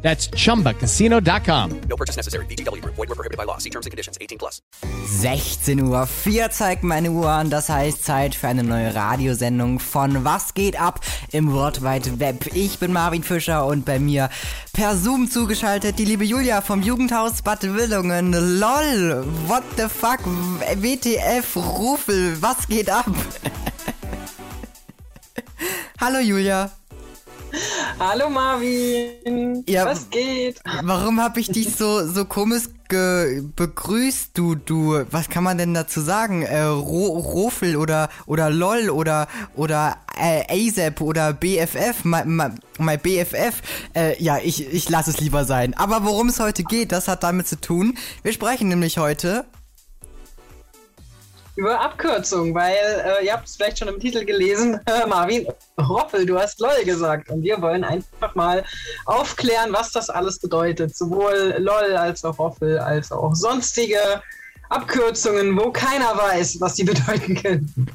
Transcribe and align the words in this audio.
That's 0.00 0.30
chumbacasino.com. 0.30 1.80
No 1.88 1.96
purchase 1.96 2.16
necessary. 2.16 2.46
BGW. 2.46 2.82
Void 2.84 3.08
were 3.08 3.14
prohibited 3.14 3.36
by 3.36 3.44
law. 3.44 3.58
See 3.58 3.70
terms 3.70 3.86
and 3.86 3.90
conditions. 3.90 4.16
18 4.20 4.38
plus. 4.38 4.62
16 5.06 5.82
Uhr 5.82 6.06
4 6.06 6.50
zeigt 6.50 6.84
meine 6.84 7.10
Uhr 7.10 7.28
an. 7.28 7.50
Das 7.50 7.68
heißt 7.68 8.04
Zeit 8.04 8.34
für 8.34 8.48
eine 8.48 8.62
neue 8.62 8.94
Radiosendung 8.94 9.80
von 9.80 10.24
Was 10.24 10.54
geht 10.54 10.80
ab 10.80 11.00
im 11.32 11.52
World 11.52 11.82
Wide 11.82 12.20
Web. 12.20 12.54
Ich 12.54 12.78
bin 12.78 12.92
Marvin 12.92 13.24
Fischer 13.24 13.66
und 13.66 13.84
bei 13.84 13.98
mir 13.98 14.30
per 14.72 14.96
Zoom 14.96 15.30
zugeschaltet 15.30 15.98
die 15.98 16.04
liebe 16.04 16.24
Julia 16.24 16.60
vom 16.60 16.82
Jugendhaus 16.82 17.42
Bad 17.42 17.64
Willungen. 17.64 18.32
LOL, 18.32 19.26
what 19.46 19.64
the 19.76 19.88
fuck, 19.88 20.20
WTF, 20.80 21.56
Rufel, 21.56 22.40
was 22.40 22.68
geht 22.68 22.88
ab? 22.88 23.06
Hallo 26.00 26.20
Julia. 26.20 26.77
Hallo 28.00 28.30
Marvin, 28.30 29.64
Ja, 29.68 29.84
was 29.86 30.08
geht? 30.08 30.60
Warum 30.82 31.20
habe 31.20 31.40
ich 31.40 31.48
dich 31.48 31.74
so 31.74 32.06
so 32.06 32.24
komisch 32.24 32.64
begrüßt, 32.88 34.30
du 34.38 34.54
du? 34.54 35.04
Was 35.10 35.28
kann 35.28 35.42
man 35.42 35.58
denn 35.58 35.74
dazu 35.74 36.00
sagen? 36.00 36.42
Äh, 36.42 36.62
Ro 36.62 37.18
Rofel 37.18 37.76
oder 37.76 38.08
oder 38.26 38.50
LOL 38.50 38.88
oder 38.90 39.26
oder 39.56 39.96
äh, 40.16 40.68
ASAP 40.68 41.00
oder 41.00 41.32
BFF, 41.32 42.04
my 42.04 42.96
BFF. 42.96 43.62
Äh, 43.94 44.22
ja, 44.22 44.38
ich 44.38 44.72
ich 44.72 44.88
lasse 44.88 45.10
es 45.10 45.20
lieber 45.20 45.44
sein. 45.44 45.74
Aber 45.74 46.04
worum 46.04 46.28
es 46.28 46.38
heute 46.38 46.62
geht, 46.62 46.92
das 46.92 47.08
hat 47.08 47.24
damit 47.24 47.48
zu 47.48 47.60
tun. 47.60 47.98
Wir 48.22 48.32
sprechen 48.32 48.68
nämlich 48.68 48.98
heute 48.98 49.44
Über 51.58 51.80
Abkürzung, 51.80 52.54
weil 52.54 52.76
äh, 53.04 53.26
ihr 53.26 53.32
habt 53.32 53.48
es 53.48 53.56
vielleicht 53.56 53.80
schon 53.80 53.88
im 53.88 53.98
Titel 53.98 54.24
gelesen, 54.24 54.78
Marvin, 55.08 55.44
Roffel, 55.76 56.24
du 56.24 56.38
hast 56.38 56.60
LOL 56.60 56.84
gesagt. 56.84 57.30
Und 57.30 57.42
wir 57.42 57.60
wollen 57.60 57.82
einfach 57.82 58.32
mal 58.36 58.62
aufklären, 59.06 59.72
was 59.72 59.90
das 59.90 60.08
alles 60.08 60.38
bedeutet. 60.38 60.96
Sowohl 60.96 61.56
LOL 61.58 61.96
als 61.96 62.24
auch 62.24 62.38
Roffel, 62.38 62.78
als 62.78 63.10
auch 63.10 63.34
sonstige 63.34 63.98
Abkürzungen, 64.68 65.56
wo 65.58 65.72
keiner 65.72 66.16
weiß, 66.16 66.60
was 66.60 66.74
die 66.74 66.84
bedeuten 66.84 67.34
könnten. 67.34 67.86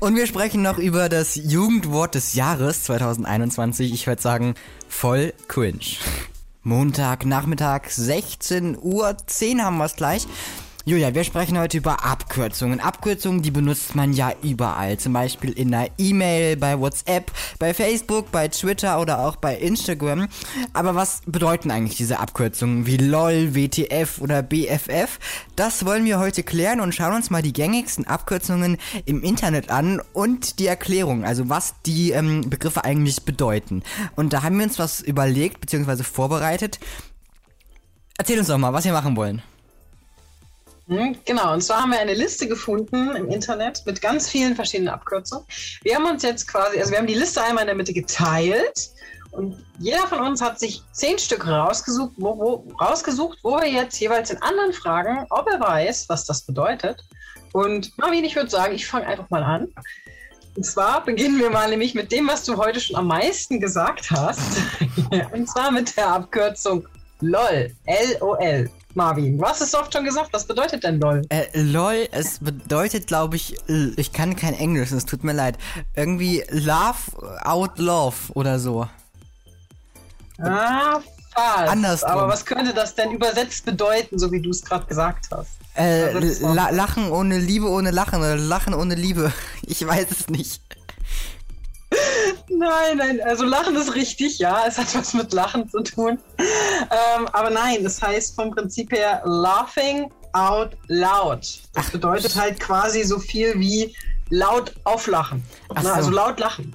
und 0.00 0.16
wir 0.16 0.26
sprechen 0.26 0.62
noch 0.62 0.78
über 0.78 1.08
das 1.08 1.36
Jugendwort 1.36 2.16
des 2.16 2.34
Jahres 2.34 2.82
2021. 2.82 3.92
Ich 3.92 4.08
würde 4.08 4.20
sagen, 4.20 4.54
voll 4.88 5.34
cringe. 5.46 5.98
Montag, 6.64 7.24
Nachmittag, 7.24 7.90
16 7.90 8.76
Uhr, 8.76 9.16
10 9.24 9.64
haben 9.64 9.78
wir 9.78 9.84
es 9.84 9.94
gleich. 9.94 10.26
Julia, 10.88 11.14
wir 11.14 11.22
sprechen 11.22 11.58
heute 11.58 11.76
über 11.76 12.02
Abkürzungen. 12.02 12.80
Abkürzungen, 12.80 13.42
die 13.42 13.50
benutzt 13.50 13.94
man 13.94 14.14
ja 14.14 14.32
überall. 14.42 14.96
Zum 14.96 15.12
Beispiel 15.12 15.50
in 15.50 15.74
einer 15.74 15.90
E-Mail, 15.98 16.56
bei 16.56 16.80
WhatsApp, 16.80 17.30
bei 17.58 17.74
Facebook, 17.74 18.32
bei 18.32 18.48
Twitter 18.48 18.98
oder 18.98 19.18
auch 19.18 19.36
bei 19.36 19.54
Instagram. 19.54 20.28
Aber 20.72 20.94
was 20.94 21.20
bedeuten 21.26 21.70
eigentlich 21.70 21.98
diese 21.98 22.20
Abkürzungen 22.20 22.86
wie 22.86 22.96
LOL, 22.96 23.54
WTF 23.54 24.18
oder 24.22 24.42
BFF? 24.42 25.18
Das 25.56 25.84
wollen 25.84 26.06
wir 26.06 26.20
heute 26.20 26.42
klären 26.42 26.80
und 26.80 26.94
schauen 26.94 27.16
uns 27.16 27.28
mal 27.28 27.42
die 27.42 27.52
gängigsten 27.52 28.06
Abkürzungen 28.06 28.78
im 29.04 29.22
Internet 29.22 29.68
an 29.70 30.00
und 30.14 30.58
die 30.58 30.68
Erklärung, 30.68 31.22
also 31.22 31.50
was 31.50 31.74
die 31.84 32.12
ähm, 32.12 32.48
Begriffe 32.48 32.84
eigentlich 32.84 33.26
bedeuten. 33.26 33.82
Und 34.16 34.32
da 34.32 34.42
haben 34.42 34.56
wir 34.56 34.64
uns 34.64 34.78
was 34.78 35.02
überlegt 35.02 35.60
bzw. 35.60 36.02
vorbereitet. 36.02 36.80
Erzähl 38.16 38.38
uns 38.38 38.48
doch 38.48 38.56
mal, 38.56 38.72
was 38.72 38.86
wir 38.86 38.92
machen 38.92 39.16
wollen. 39.16 39.42
Hm, 40.88 41.16
Genau, 41.24 41.52
und 41.52 41.60
zwar 41.62 41.82
haben 41.82 41.92
wir 41.92 42.00
eine 42.00 42.14
Liste 42.14 42.48
gefunden 42.48 43.14
im 43.14 43.28
Internet 43.30 43.82
mit 43.84 44.00
ganz 44.00 44.28
vielen 44.28 44.56
verschiedenen 44.56 44.88
Abkürzungen. 44.88 45.44
Wir 45.82 45.94
haben 45.94 46.06
uns 46.06 46.22
jetzt 46.22 46.48
quasi, 46.48 46.78
also 46.78 46.90
wir 46.90 46.98
haben 46.98 47.06
die 47.06 47.14
Liste 47.14 47.42
einmal 47.42 47.62
in 47.62 47.68
der 47.68 47.76
Mitte 47.76 47.92
geteilt 47.92 48.90
und 49.30 49.62
jeder 49.78 50.06
von 50.06 50.20
uns 50.20 50.40
hat 50.40 50.58
sich 50.58 50.82
zehn 50.92 51.18
Stück 51.18 51.46
rausgesucht, 51.46 52.12
wo, 52.16 52.38
wo, 52.38 52.74
rausgesucht, 52.80 53.38
wo 53.42 53.58
wir 53.60 53.68
jetzt 53.68 54.00
jeweils 54.00 54.30
den 54.30 54.42
anderen 54.42 54.72
fragen, 54.72 55.26
ob 55.30 55.46
er 55.48 55.60
weiß, 55.60 56.08
was 56.08 56.24
das 56.24 56.42
bedeutet. 56.42 57.04
Und 57.52 57.96
Marvin, 57.98 58.24
ich 58.24 58.36
würde 58.36 58.50
sagen, 58.50 58.74
ich 58.74 58.86
fange 58.86 59.06
einfach 59.06 59.28
mal 59.30 59.42
an. 59.42 59.68
Und 60.56 60.64
zwar 60.64 61.04
beginnen 61.04 61.38
wir 61.38 61.50
mal 61.50 61.68
nämlich 61.68 61.94
mit 61.94 62.10
dem, 62.10 62.26
was 62.26 62.44
du 62.44 62.56
heute 62.56 62.80
schon 62.80 62.96
am 62.96 63.06
meisten 63.06 63.60
gesagt 63.60 64.10
hast. 64.10 64.58
und 65.32 65.48
zwar 65.48 65.70
mit 65.70 65.96
der 65.96 66.08
Abkürzung 66.08 66.88
LOL. 67.20 67.70
L-O-L. 67.84 68.70
Marvin, 68.98 69.38
du 69.38 69.44
hast 69.44 69.62
es 69.62 69.74
oft 69.74 69.92
schon 69.92 70.04
gesagt. 70.04 70.30
Was 70.32 70.44
bedeutet 70.44 70.82
denn 70.82 70.98
LOL? 71.00 71.22
Äh, 71.28 71.46
lol, 71.54 72.08
es 72.10 72.40
bedeutet, 72.40 73.06
glaube 73.06 73.36
ich, 73.36 73.54
ich 73.96 74.12
kann 74.12 74.34
kein 74.34 74.54
Englisch, 74.54 74.90
es 74.90 75.06
tut 75.06 75.22
mir 75.22 75.32
leid. 75.32 75.56
Irgendwie 75.94 76.42
Love 76.50 76.96
out 77.44 77.78
Love 77.78 78.16
oder 78.34 78.58
so. 78.58 78.88
Ah, 80.40 81.00
fast. 81.32 81.70
Andersrum. 81.70 82.10
Aber 82.10 82.28
was 82.28 82.44
könnte 82.44 82.74
das 82.74 82.94
denn 82.96 83.12
übersetzt 83.12 83.64
bedeuten, 83.64 84.18
so 84.18 84.30
wie 84.32 84.40
du 84.40 84.50
es 84.50 84.64
gerade 84.64 84.86
gesagt 84.86 85.26
hast? 85.30 85.50
Äh, 85.74 86.12
Also 86.14 86.52
Lachen 86.52 87.10
ohne 87.10 87.38
Liebe 87.38 87.68
ohne 87.68 87.92
Lachen 87.92 88.18
oder 88.18 88.36
Lachen 88.36 88.74
ohne 88.74 88.94
Liebe. 88.96 89.32
Ich 89.62 89.86
weiß 89.86 90.06
es 90.10 90.28
nicht. 90.28 90.62
Nein, 92.50 92.96
nein, 92.96 93.20
also 93.22 93.44
Lachen 93.44 93.76
ist 93.76 93.94
richtig, 93.94 94.38
ja, 94.38 94.64
es 94.66 94.78
hat 94.78 94.94
was 94.94 95.14
mit 95.14 95.32
Lachen 95.32 95.68
zu 95.68 95.80
tun. 95.82 96.18
Ähm, 96.38 97.28
aber 97.32 97.50
nein, 97.50 97.82
das 97.84 98.00
heißt 98.02 98.34
vom 98.34 98.50
Prinzip 98.50 98.92
her 98.92 99.22
laughing 99.24 100.10
out 100.32 100.76
loud. 100.88 101.60
Das 101.74 101.90
bedeutet 101.90 102.34
halt 102.36 102.58
quasi 102.60 103.04
so 103.04 103.18
viel 103.18 103.54
wie 103.58 103.94
laut 104.30 104.74
auflachen. 104.84 105.42
Ach 105.70 105.74
Na, 105.76 105.82
so. 105.82 105.88
Also 105.90 106.10
laut 106.10 106.40
lachen. 106.40 106.74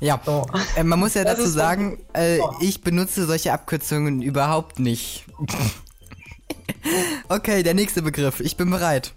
Ja, 0.00 0.20
So. 0.24 0.46
äh, 0.76 0.84
man 0.84 0.98
muss 0.98 1.14
ja 1.14 1.24
Das 1.24 1.38
dazu 1.38 1.48
sagen, 1.48 1.98
äh, 2.12 2.36
so. 2.36 2.54
ich 2.60 2.82
benutze 2.82 3.26
solche 3.26 3.52
Abkürzungen 3.52 4.22
überhaupt 4.22 4.78
nicht. 4.78 5.24
okay, 7.28 7.62
der 7.62 7.74
nächste 7.74 8.02
Begriff. 8.02 8.40
Ich 8.40 8.56
bin 8.56 8.70
bereit. 8.70 9.14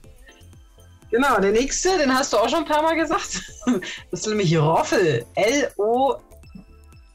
Genau, 1.11 1.39
der 1.39 1.51
nächste, 1.51 1.97
den 1.97 2.13
hast 2.13 2.33
du 2.33 2.37
auch 2.37 2.49
schon 2.49 2.59
ein 2.59 2.65
paar 2.65 2.81
Mal 2.83 2.95
gesagt. 2.95 3.41
Das 4.11 4.21
ist 4.21 4.27
nämlich 4.27 4.57
Roffel. 4.57 5.25
L-O. 5.35 6.15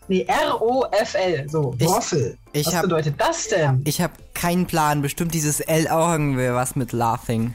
Nee, 0.09 0.27
R-O-F-L. 0.29 1.49
So, 1.49 1.75
Ich- 1.79 1.89
Roffel. 1.89 2.37
ich 2.53 2.67
Was 2.67 2.75
hab- 2.75 2.83
bedeutet 2.83 3.15
das 3.19 3.49
denn? 3.49 3.83
Ich 3.87 4.01
habe 4.01 4.13
keinen 4.35 4.67
Plan. 4.67 5.01
Bestimmt 5.03 5.33
dieses 5.35 5.61
L 5.61 5.89
auch 5.89 6.13
irgendwie 6.13 6.51
was 6.53 6.75
mit 6.77 6.93
Laughing. 6.93 7.55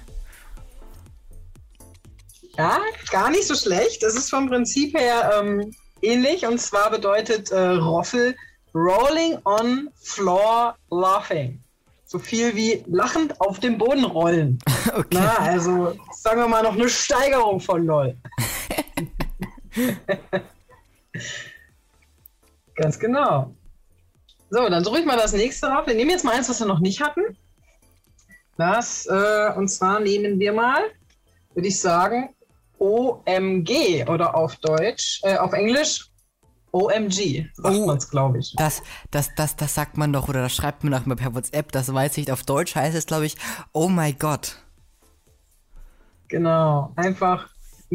Ja, 2.58 2.80
gar 3.12 3.30
nicht 3.30 3.46
so 3.48 3.54
schlecht. 3.56 4.02
Es 4.04 4.16
ist 4.16 4.30
vom 4.30 4.48
Prinzip 4.50 4.98
her 4.98 5.32
ähm, 5.40 5.72
ähnlich. 6.02 6.46
Und 6.48 6.60
zwar 6.60 6.90
bedeutet 6.90 7.52
äh, 7.52 7.60
Roffel 7.60 8.36
Rolling 8.74 9.38
on 9.46 9.90
Floor 10.02 10.76
Laughing. 10.90 11.62
So 12.10 12.20
viel 12.20 12.56
wie 12.56 12.84
lachend 12.88 13.40
auf 13.42 13.60
dem 13.60 13.78
Boden 13.78 14.06
rollen. 14.06 14.58
Okay. 14.88 15.18
Na, 15.20 15.36
also 15.40 15.98
sagen 16.14 16.40
wir 16.40 16.48
mal 16.48 16.64
noch 16.64 16.74
eine 16.74 16.88
Steigerung 16.88 17.60
von 17.60 17.86
LOL. 17.86 18.16
Ganz 22.76 22.98
genau. 22.98 23.54
So, 24.50 24.70
dann 24.70 24.86
suche 24.86 25.00
ich 25.00 25.06
mal 25.06 25.18
das 25.18 25.34
nächste 25.34 25.68
raus. 25.68 25.86
Wir 25.86 25.94
nehmen 25.94 26.10
jetzt 26.10 26.24
mal 26.24 26.36
eins, 26.36 26.48
was 26.48 26.62
wir 26.62 26.68
noch 26.68 26.80
nicht 26.80 27.02
hatten. 27.02 27.22
Das, 28.56 29.06
äh, 29.08 29.52
und 29.58 29.68
zwar 29.68 30.00
nehmen 30.00 30.40
wir 30.40 30.54
mal, 30.54 30.84
würde 31.54 31.68
ich 31.68 31.80
sagen, 31.80 32.34
OMG 32.80 34.06
oder 34.08 34.34
auf 34.34 34.56
Deutsch, 34.56 35.20
äh, 35.24 35.36
auf 35.38 35.52
Englisch 35.52 36.10
OMG, 36.72 37.46
sagt 37.54 37.76
Oh. 37.76 37.86
man 37.86 37.98
es, 37.98 38.10
glaube 38.10 38.40
ich. 38.40 38.54
Das, 38.58 38.82
das, 39.12 39.34
das, 39.36 39.56
das 39.56 39.74
sagt 39.74 39.98
man 39.98 40.14
doch 40.14 40.28
oder 40.30 40.42
das 40.42 40.54
schreibt 40.56 40.84
man 40.84 40.92
doch 40.94 41.06
mal 41.06 41.16
per 41.16 41.34
WhatsApp. 41.34 41.72
Das 41.72 41.94
weiß 41.94 42.18
ich. 42.18 42.32
Auf 42.32 42.44
Deutsch 42.44 42.76
heißt 42.76 42.96
es, 42.96 43.06
glaube 43.06 43.26
ich, 43.26 43.36
oh 43.74 43.88
my 43.88 44.14
God. 44.14 44.56
Genau, 46.28 46.92
einfach 46.96 47.48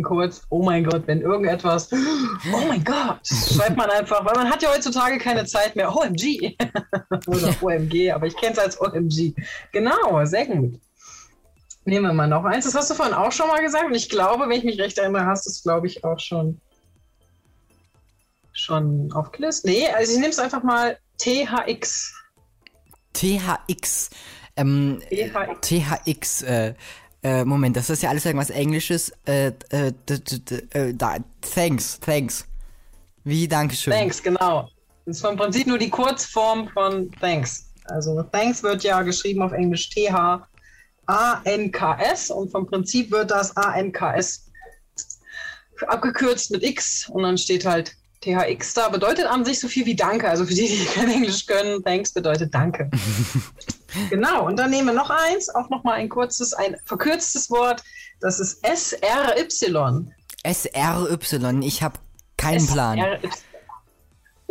kurz, 0.03 0.43
oh 0.49 0.63
mein 0.63 0.85
Gott, 0.85 1.03
wenn 1.07 1.21
irgendetwas, 1.21 1.91
oh 1.93 2.67
mein 2.67 2.83
Gott, 2.83 3.21
schreibt 3.27 3.77
man 3.77 3.91
einfach, 3.91 4.25
weil 4.25 4.35
man 4.35 4.49
hat 4.49 4.63
ja 4.63 4.71
heutzutage 4.71 5.19
keine 5.19 5.45
Zeit 5.45 5.77
mehr, 5.77 5.95
OMG 5.95 6.57
oder 7.27 7.55
OMG, 7.61 8.11
aber 8.11 8.27
ich 8.27 8.35
kenne 8.37 8.53
es 8.53 8.59
als 8.59 8.81
OMG. 8.81 9.35
Genau, 9.71 10.25
sehr 10.25 10.47
gut. 10.47 10.81
Nehmen 11.85 12.07
wir 12.07 12.13
mal 12.15 12.27
noch 12.27 12.45
eins, 12.45 12.65
das 12.65 12.75
hast 12.75 12.91
du 12.91 12.95
vorhin 12.95 13.13
auch 13.15 13.33
schon 13.33 13.49
mal 13.49 13.61
gesagt 13.61 13.85
und 13.85 13.95
ich 13.95 14.09
glaube, 14.09 14.45
wenn 14.45 14.53
ich 14.57 14.65
mich 14.65 14.81
recht 14.81 14.97
erinnere, 14.97 15.27
hast 15.27 15.45
du 15.45 15.51
es, 15.51 15.63
glaube 15.63 15.87
ich, 15.89 16.03
auch 16.05 16.19
schon, 16.19 16.59
schon 18.53 19.11
aufgelistet. 19.13 19.71
Nee, 19.71 19.89
also 19.89 20.13
ich 20.13 20.19
nehme 20.19 20.31
es 20.31 20.39
einfach 20.39 20.63
mal 20.63 20.99
THX. 21.19 22.15
THX. 23.13 24.11
Ähm, 24.57 25.03
THX. 25.09 25.61
THX, 25.61 26.43
äh, 26.43 26.75
äh, 27.23 27.45
Moment, 27.45 27.77
das 27.77 27.89
ist 27.89 28.03
ja 28.03 28.11
alles 28.11 28.25
irgendwas 28.27 28.51
Englisches. 28.51 29.13
Äh, 29.27 29.53
äh, 29.71 29.93
äh, 30.71 30.95
da, 30.95 31.17
thanks, 31.41 32.01
thanks. 32.01 32.47
Wie, 33.25 33.47
Dankeschön. 33.47 33.93
Thanks, 33.93 34.23
genau. 34.23 34.69
Das 35.07 35.17
ist 35.17 35.23
vom 35.23 35.37
Prinzip 35.37 35.67
nur 35.67 35.79
die 35.79 35.91
Kurzform 35.91 36.69
von 36.69 37.11
Thanks. 37.21 37.73
Also 37.87 38.23
Thanks 38.23 38.63
wird 38.63 38.85
ja 38.85 39.03
geschrieben 39.03 39.43
auf 39.43 39.51
Englisch 39.53 39.91
T-H-A-N-K-S 39.91 40.41
und 42.31 42.51
vom 42.51 42.67
Prinzip 42.67 43.11
wird 43.11 43.31
das 43.31 43.57
A-N-K-S 43.57 44.49
abgekürzt 45.89 46.51
mit 46.53 46.63
X 46.63 47.09
und 47.09 47.25
dann 47.25 47.37
steht 47.39 47.65
halt 47.67 47.97
THX 48.23 48.75
da. 48.75 48.89
Bedeutet 48.89 49.27
an 49.27 49.45
sich 49.45 49.61
so 49.61 49.69
viel 49.69 49.87
wie 49.87 49.95
Danke. 49.95 50.29
Also 50.29 50.47
für 50.47 50.55
die, 50.55 50.69
die 50.69 50.85
kein 50.87 51.11
Englisch 51.11 51.47
können, 51.47 51.85
Thanks 51.85 52.13
bedeutet 52.13 52.55
Danke. 52.55 52.91
genau, 54.11 54.47
und 54.47 54.59
dann 54.59 54.71
nehmen 54.71 54.89
wir 54.89 54.95
noch 54.95 55.11
eins, 55.11 55.49
auch 55.55 55.69
nochmal 55.69 55.95
ein 55.95 56.09
kurzes, 56.09 56.55
ein 56.55 56.77
verkürztes 56.85 57.51
Wort. 57.51 57.83
Das 58.21 58.41
ist 58.41 58.65
S-R-Y. 58.65 60.13
SRY, 60.45 61.67
ich 61.67 61.83
habe 61.83 61.99
keinen 62.37 62.67
Plan. 62.67 62.99
SRY. 62.99 63.31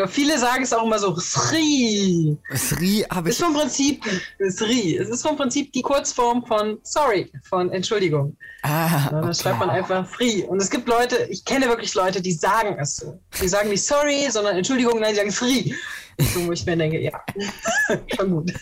Ja, 0.01 0.07
viele 0.07 0.39
sagen 0.39 0.63
es 0.63 0.73
auch 0.73 0.83
immer 0.83 0.97
so, 0.97 1.15
Sri. 1.19 2.35
Sri 2.55 3.05
habe 3.11 3.29
Ist 3.29 3.39
ich. 3.39 3.45
vom 3.45 3.53
Prinzip 3.53 4.03
Sri. 4.49 4.97
Es 4.97 5.09
ist 5.09 5.21
vom 5.21 5.37
Prinzip 5.37 5.71
die 5.73 5.83
Kurzform 5.83 6.43
von 6.43 6.79
Sorry, 6.81 7.31
von 7.43 7.71
Entschuldigung. 7.71 8.35
Ah, 8.63 9.09
Ja, 9.11 9.21
dann 9.21 9.33
schreibt 9.35 9.59
man 9.59 9.69
einfach 9.69 10.07
Free. 10.07 10.43
Und 10.43 10.59
es 10.59 10.71
gibt 10.71 10.87
Leute, 10.87 11.27
ich 11.29 11.45
kenne 11.45 11.67
wirklich 11.67 11.93
Leute, 11.93 12.19
die 12.19 12.33
sagen 12.33 12.77
es 12.79 12.95
so. 12.97 13.19
Die 13.39 13.47
sagen 13.47 13.69
nicht 13.69 13.85
Sorry, 13.85 14.27
sondern 14.31 14.57
Entschuldigung, 14.57 14.99
nein, 14.99 15.11
die 15.11 15.17
sagen 15.17 15.31
Free. 15.31 15.71
So, 16.19 16.45
wo 16.47 16.51
ich 16.51 16.65
mir 16.65 16.77
denke, 16.77 16.99
ja, 16.99 17.11
schon 18.15 18.29
gut. 18.31 18.53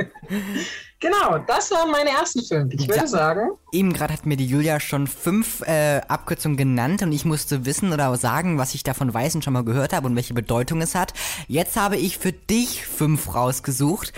genau, 0.99 1.39
das 1.47 1.71
waren 1.71 1.91
meine 1.91 2.09
ersten 2.11 2.43
fünf. 2.43 2.73
Ich 2.73 2.87
würde 2.87 3.01
Ja. 3.01 3.07
sagen, 3.07 3.49
Eben 3.71 3.93
gerade 3.93 4.13
hat 4.13 4.25
mir 4.25 4.37
die 4.37 4.45
Julia 4.45 4.79
schon 4.79 5.07
fünf 5.07 5.61
äh, 5.61 6.01
Abkürzungen 6.07 6.57
genannt 6.57 7.01
und 7.01 7.11
ich 7.11 7.25
musste 7.25 7.65
wissen 7.65 7.91
oder 7.93 8.15
sagen, 8.17 8.57
was 8.57 8.75
ich 8.75 8.83
davon 8.83 9.13
weiß 9.13 9.35
und 9.35 9.43
schon 9.43 9.53
mal 9.53 9.63
gehört 9.63 9.93
habe 9.93 10.07
und 10.07 10.15
welche 10.15 10.33
Bedeutung 10.33 10.81
es 10.81 10.95
hat. 10.95 11.13
Jetzt 11.47 11.75
habe 11.75 11.97
ich 11.97 12.17
für 12.17 12.31
dich 12.31 12.85
fünf 12.85 13.33
rausgesucht 13.33 14.13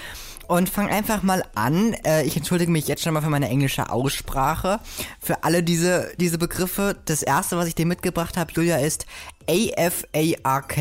und 0.48 0.70
fang 0.70 0.90
einfach 0.90 1.24
mal 1.24 1.44
an. 1.56 1.94
Äh, 2.06 2.24
ich 2.26 2.36
entschuldige 2.36 2.72
mich 2.72 2.88
jetzt 2.88 3.04
schon 3.04 3.14
mal 3.14 3.22
für 3.22 3.30
meine 3.30 3.48
englische 3.50 3.90
Aussprache. 3.90 4.80
Für 5.22 5.44
alle 5.44 5.64
diese, 5.64 6.12
diese 6.18 6.38
Begriffe. 6.38 6.98
Das 7.06 7.24
erste, 7.24 7.58
was 7.58 7.68
ich 7.68 7.76
dir 7.76 7.86
mitgebracht 7.86 8.36
habe, 8.38 8.52
Julia, 8.54 8.78
ist 8.78 9.06
AFARK. 9.48 10.78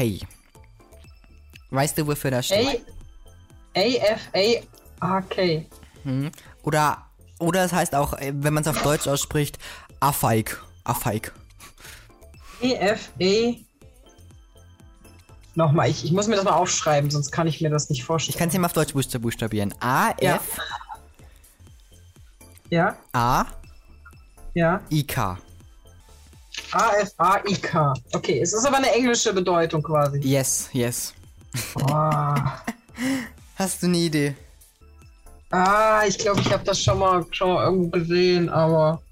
Weißt 1.71 1.97
du, 1.99 2.07
wofür 2.07 2.31
das 2.31 2.47
steht? 2.47 2.83
A, 3.77 3.81
A-F-A-R-K. 3.81 5.67
Oder, 6.63 7.07
oder 7.39 7.65
es 7.65 7.73
heißt 7.73 7.95
auch, 7.95 8.15
äh, 8.15 8.33
wenn 8.35 8.53
man 8.55 8.63
es 8.63 8.69
auf 8.69 8.83
Deutsch 8.83 9.07
ausspricht, 9.07 9.59
AFAIK. 10.01 10.63
AFAIK. 10.85 11.33
E-F-A. 12.63 13.55
Nochmal, 15.55 15.91
ich, 15.91 16.05
ich 16.05 16.13
muss 16.13 16.27
mir 16.27 16.37
das 16.37 16.45
mal 16.45 16.53
aufschreiben, 16.53 17.11
sonst 17.11 17.31
kann 17.33 17.47
ich 17.47 17.61
mir 17.61 17.71
das 17.71 17.89
nicht 17.91 18.01
Ich 18.01 18.05
vorstellen. 18.05 18.39
kann 18.39 18.49
es 18.49 18.53
dir 18.53 18.61
mal 18.61 18.67
auf 18.67 18.73
Deutsch 18.73 18.93
buchsta- 18.95 19.19
buchstabieren. 19.19 19.75
A, 19.81 20.13
Ja. 20.21 20.41
A, 23.13 23.47
ja. 24.55 24.81
I, 24.91 25.05
K. 25.05 25.37
A-F-A-I-K. 26.73 27.95
Okay, 28.13 28.41
es 28.41 28.53
ist 28.53 28.65
aber 28.65 28.77
eine 28.77 28.93
englische 28.93 29.33
Bedeutung 29.33 29.83
quasi. 29.83 30.21
Yes, 30.21 30.69
yes. 30.73 31.13
Hast 33.57 33.83
du 33.83 33.87
eine 33.87 33.99
Idee? 33.99 34.37
ah 35.51 36.03
ich 36.07 36.17
glaube, 36.19 36.41
ich 36.41 36.53
habe 36.53 36.63
das 36.65 36.81
schon 36.81 36.99
mal, 36.99 37.25
schon 37.33 37.53
mal 37.55 37.65
irgendwo 37.65 37.91
gesehen, 37.91 38.49
aber 38.49 39.03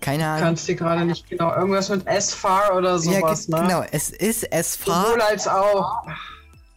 Keine 0.00 0.26
Ahnung. 0.26 0.40
kann 0.42 0.54
es 0.54 0.66
dir 0.66 0.74
gerade 0.76 1.04
nicht 1.04 1.28
genau. 1.30 1.54
Irgendwas 1.54 1.88
mit 1.88 2.06
S-Far 2.06 2.76
oder 2.76 2.90
Ja, 2.92 2.98
sowas, 2.98 3.46
ge- 3.46 3.54
ne? 3.54 3.62
genau. 3.62 3.84
Es 3.90 4.10
ist 4.10 4.52
as 4.52 4.76
far, 4.76 5.06
Sowohl 5.06 5.20
als 5.22 5.48
auch. 5.48 6.02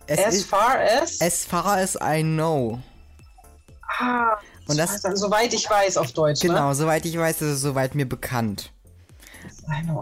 As 0.07 0.35
ist 0.35 0.45
far 0.49 0.77
as? 0.79 1.19
as 1.19 1.43
far 1.45 1.65
as 1.77 1.95
I 2.01 2.21
know. 2.23 2.79
ah, 3.99 4.37
Und 4.67 4.77
das- 4.77 5.01
dann, 5.01 5.17
soweit 5.17 5.53
ich 5.53 5.69
weiß 5.69 5.97
auf 5.97 6.11
Deutsch, 6.13 6.39
Genau, 6.41 6.73
soweit 6.73 7.05
ich 7.05 7.17
weiß, 7.17 7.41
ist 7.41 7.55
es 7.55 7.61
soweit 7.61 7.95
mir 7.95 8.07
bekannt. 8.07 8.71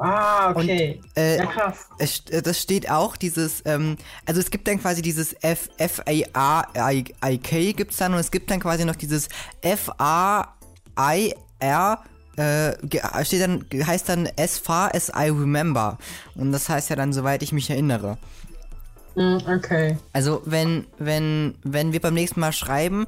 Ah, 0.02 0.52
okay. 0.52 1.02
äh, 1.16 1.38
ja, 1.38 1.46
krass. 1.46 1.88
Es, 1.98 2.24
äh, 2.30 2.42
das 2.42 2.60
steht 2.60 2.90
auch, 2.90 3.18
dieses, 3.18 3.62
ähm, 3.66 3.98
also 4.26 4.40
es 4.40 4.50
gibt 4.52 4.68
dann 4.68 4.80
quasi 4.80 5.02
dieses 5.02 5.34
F, 5.42 5.70
F 5.78 6.02
A 6.34 6.64
A 6.74 6.92
I, 6.92 7.06
I 7.26 7.38
K 7.38 7.74
gibt's 7.74 7.98
dann 7.98 8.14
und 8.14 8.20
es 8.20 8.32
gibt 8.32 8.50
dann 8.52 8.60
quasi 8.60 8.86
noch 8.86 8.96
dieses 8.96 9.30
F 9.62 9.90
A 9.98 10.54
I 11.00 11.34
R 11.60 12.04
äh, 12.36 12.74
steht 13.24 13.42
dann, 13.42 13.66
heißt 13.72 14.10
dann 14.10 14.28
as 14.40 14.58
far 14.58 14.94
as 14.96 15.10
I 15.10 15.30
remember. 15.30 15.98
Und 16.36 16.52
das 16.52 16.68
heißt 16.70 16.90
ja 16.90 16.96
dann, 16.96 17.14
soweit 17.14 17.44
ich 17.44 17.52
mich 17.52 17.70
erinnere. 17.70 18.18
Hm, 19.16 19.38
okay. 19.48 19.98
Also 20.14 20.42
wenn, 20.46 20.88
wenn, 20.98 21.56
wenn 21.64 21.94
wir 21.94 22.02
beim 22.02 22.16
nächsten 22.16 22.40
Mal 22.40 22.52
schreiben 22.52 23.06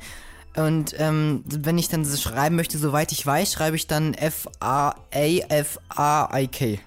und 0.56 0.96
ähm, 0.98 1.44
wenn 1.46 1.78
ich 1.78 1.90
dann 1.90 2.06
schreiben 2.06 2.56
möchte, 2.56 2.78
soweit 2.78 3.12
ich 3.12 3.26
weiß, 3.26 3.52
schreibe 3.52 3.76
ich 3.76 3.88
dann 3.88 4.14
F 4.14 4.48
A 4.60 4.90
A 5.14 5.38
F 5.50 5.80
A 5.90 6.30
I 6.38 6.48
K. 6.48 6.80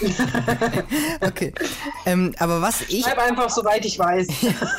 okay. 1.20 1.52
Ähm, 2.04 2.34
aber 2.38 2.62
was 2.62 2.82
ich, 2.82 3.04
Schreib 3.04 3.18
einfach, 3.18 3.50
soweit 3.50 3.84
ich 3.84 3.98
weiß. 3.98 4.28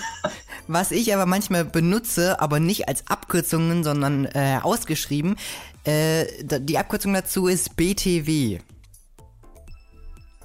was 0.67 0.91
ich 0.91 1.13
aber 1.13 1.25
manchmal 1.25 1.65
benutze, 1.65 2.39
aber 2.39 2.59
nicht 2.59 2.87
als 2.87 3.07
Abkürzungen, 3.07 3.83
sondern 3.83 4.25
äh, 4.25 4.59
ausgeschrieben, 4.61 5.35
äh, 5.83 6.25
die 6.43 6.77
Abkürzung 6.77 7.13
dazu 7.13 7.47
ist 7.47 7.75
BTW. 7.75 8.59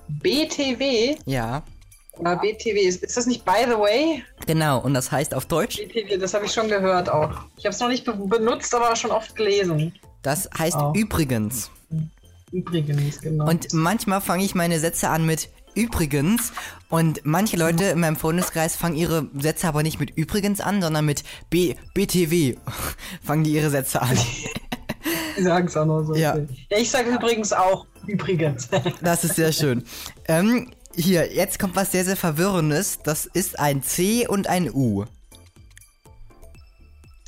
BTW. 0.08 1.16
Ja, 1.24 1.62
Ja, 2.22 2.34
BTW. 2.34 2.78
Ist, 2.80 3.02
ist 3.02 3.16
das 3.16 3.26
nicht 3.26 3.44
by 3.44 3.64
the 3.66 3.72
way? 3.78 4.22
genau. 4.46 4.80
Und 4.80 4.94
das 4.94 5.10
heißt 5.10 5.34
auf 5.34 5.46
Deutsch, 5.46 5.76
BTW, 5.78 6.18
das 6.18 6.34
habe 6.34 6.44
ich 6.46 6.52
schon 6.52 6.68
gehört 6.68 7.08
auch. 7.08 7.30
Ich 7.56 7.64
habe 7.64 7.74
es 7.74 7.80
noch 7.80 7.88
nicht 7.88 8.04
be 8.04 8.12
benutzt, 8.14 8.74
aber 8.74 8.94
schon 8.96 9.10
oft 9.10 9.34
gelesen. 9.34 9.94
das 10.22 10.48
heißt 10.58 10.76
Oh. 10.78 10.92
übrigens. 10.94 11.70
Übrigens, 12.50 13.20
genau. 13.20 13.48
Und 13.48 13.72
manchmal 13.72 14.20
fange 14.20 14.44
ich 14.44 14.54
meine 14.54 14.78
Sätze 14.78 15.08
an 15.08 15.24
mit 15.24 15.48
übrigens 15.74 16.52
und 16.90 17.22
manche 17.24 17.56
Leute 17.56 17.84
in 17.84 18.00
meinem 18.00 18.16
Freundeskreis 18.16 18.76
fangen 18.76 18.94
ihre 18.94 19.26
Sätze 19.38 19.66
aber 19.68 19.82
nicht 19.82 19.98
mit 19.98 20.10
übrigens 20.10 20.60
an, 20.60 20.82
sondern 20.82 21.06
mit 21.06 21.24
B 21.48 21.76
BTW 21.94 22.56
fangen 23.24 23.42
die 23.44 23.52
ihre 23.52 23.70
Sätze 23.70 24.02
an. 24.02 24.16
Die 25.38 25.42
sagen 25.42 25.66
es 25.66 25.76
auch 25.78 25.86
nur 25.86 26.04
so. 26.04 26.14
Ja. 26.14 26.36
ja 26.70 26.76
ich 26.78 26.90
sage 26.90 27.10
übrigens 27.10 27.54
auch 27.54 27.86
übrigens. 28.06 28.68
Das 29.00 29.24
ist 29.24 29.36
sehr 29.36 29.50
schön. 29.50 29.82
Ähm, 30.28 30.70
hier, 30.94 31.32
jetzt 31.32 31.58
kommt 31.58 31.76
was 31.76 31.92
sehr, 31.92 32.04
sehr 32.04 32.16
Verwirrendes. 32.16 32.98
Das 33.02 33.26
ist 33.26 33.58
ein 33.58 33.82
C 33.82 34.26
und 34.26 34.46
ein 34.46 34.70
U. 34.72 35.04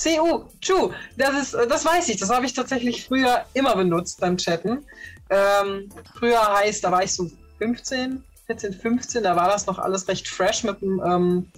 CU, 0.02 0.44
Chu, 0.61 0.92
das 1.16 1.42
ist, 1.42 1.54
das 1.54 1.85
weiß 1.85 2.09
ich, 2.09 2.18
das 2.18 2.30
habe 2.30 2.44
ich 2.47 2.52
tatsächlich 2.52 3.06
früher 3.06 3.44
immer 3.54 3.76
benutzt 3.76 4.21
beim 4.21 4.37
Chatten. 4.37 4.85
Ähm, 5.30 5.88
früher 6.18 6.40
heißt, 6.54 6.85
da 6.85 6.90
war 6.90 7.04
ich 7.04 7.12
so 7.12 7.30
15, 7.59 8.23
14, 8.47 8.75
15, 8.75 9.23
da 9.23 9.37
war 9.37 9.49
das 9.49 9.66
noch 9.66 9.78
alles 9.78 10.09
recht 10.09 10.28
fresh 10.28 10.64
mit 10.64 10.83
dem 10.83 11.00
ähm, 11.04 11.50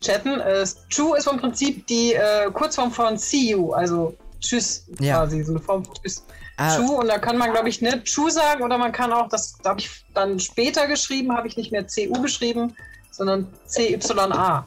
Chatten. 0.00 0.40
Äh, 0.40 0.66
Chu 0.88 1.14
ist 1.14 1.24
vom 1.24 1.38
Prinzip 1.38 1.86
die 1.86 2.14
äh, 2.14 2.50
Kurzform 2.50 2.90
von 2.90 3.18
See 3.18 3.50
you, 3.50 3.72
also 3.72 4.16
Tschüss 4.42 4.84
Ja. 5.00 5.16
quasi, 5.18 5.42
so 5.42 5.52
eine 5.52 5.60
Form 5.60 5.84
von 5.84 5.94
Tschüss. 5.94 6.24
Ah. 6.58 6.76
Chu 6.76 6.92
und 7.00 7.08
da 7.08 7.18
kann 7.18 7.38
man, 7.38 7.50
glaube 7.52 7.68
ich, 7.70 7.80
nicht 7.80 8.04
Chu 8.04 8.28
sagen 8.28 8.62
oder 8.62 8.76
man 8.76 8.92
kann 8.92 9.10
auch, 9.12 9.28
das 9.28 9.54
habe 9.64 9.80
ich 9.80 10.04
dann 10.14 10.38
später 10.38 10.86
geschrieben, 10.86 11.34
habe 11.34 11.48
ich 11.48 11.56
nicht 11.56 11.72
mehr 11.72 11.86
CU 11.86 12.20
geschrieben, 12.20 12.76
sondern 13.10 13.48
CYA. 13.66 14.66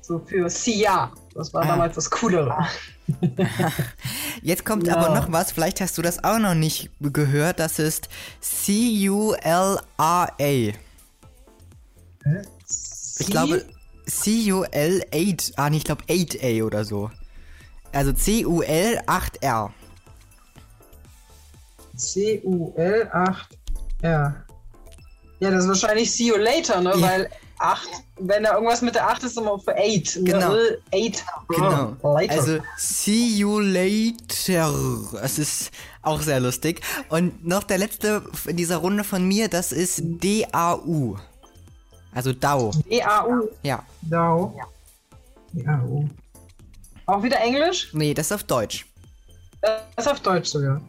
So 0.00 0.18
für 0.18 0.48
Sia. 0.48 1.12
Das 1.34 1.52
war 1.54 1.62
Ah. 1.62 1.66
damals 1.68 1.94
das 1.94 2.10
Coolere. 2.10 2.66
Jetzt 4.42 4.64
kommt 4.64 4.86
Ja. 4.86 4.96
aber 4.96 5.14
noch 5.14 5.30
was, 5.30 5.52
vielleicht 5.52 5.80
hast 5.80 5.98
du 5.98 6.02
das 6.02 6.24
auch 6.24 6.38
noch 6.38 6.54
nicht 6.54 6.90
gehört. 7.00 7.60
Das 7.60 7.78
ist 7.78 8.08
C-U-L-R-A. 8.40 10.28
Ich 13.18 13.26
glaube 13.26 13.64
C-U-L-8. 14.06 15.52
Ah, 15.56 15.70
nee, 15.70 15.76
ich 15.76 15.84
glaube 15.84 16.04
8A 16.08 16.64
oder 16.64 16.84
so. 16.84 17.10
Also 17.92 18.12
C-U-L-8-R. 18.12 19.72
C-U-L-8. 21.96 23.36
Ja. 24.02 24.34
Ja, 25.40 25.50
das 25.50 25.64
ist 25.64 25.68
wahrscheinlich 25.68 26.12
See 26.12 26.28
you 26.28 26.36
later, 26.36 26.80
ne? 26.80 26.92
Ja. 26.96 27.02
Weil 27.02 27.30
8, 27.58 27.88
wenn 28.20 28.44
da 28.44 28.54
irgendwas 28.54 28.80
mit 28.80 28.94
der 28.94 29.08
8 29.08 29.24
ist, 29.24 29.36
immer 29.36 29.58
für 29.58 29.74
8. 29.74 30.24
Genau. 30.24 30.52
8. 30.52 31.24
Genau. 31.48 31.96
Later. 32.02 32.32
Also, 32.32 32.58
see 32.78 33.36
you 33.36 33.58
later. 33.58 34.72
Es 35.22 35.38
ist 35.38 35.70
auch 36.02 36.20
sehr 36.22 36.40
lustig. 36.40 36.80
Und 37.10 37.46
noch 37.46 37.64
der 37.64 37.78
letzte 37.78 38.22
in 38.46 38.56
dieser 38.56 38.78
Runde 38.78 39.04
von 39.04 39.26
mir, 39.26 39.48
das 39.48 39.72
ist 39.72 40.00
D-A-U. 40.02 41.16
Also 42.12 42.32
DAU. 42.32 42.70
D-A-U. 42.90 43.48
Ja. 43.62 43.84
DAU. 44.02 44.54
D-A-U. 45.52 46.08
Auch 47.10 47.24
wieder 47.24 47.40
Englisch? 47.40 47.88
Nee, 47.92 48.14
das 48.14 48.26
ist 48.26 48.32
auf 48.32 48.44
Deutsch. 48.44 48.86
Das 49.60 50.06
ist 50.06 50.08
auf 50.08 50.20
Deutsch 50.20 50.48
sogar. 50.48 50.80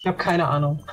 Ich 0.00 0.06
habe 0.06 0.16
keine 0.18 0.48
Ahnung. 0.48 0.84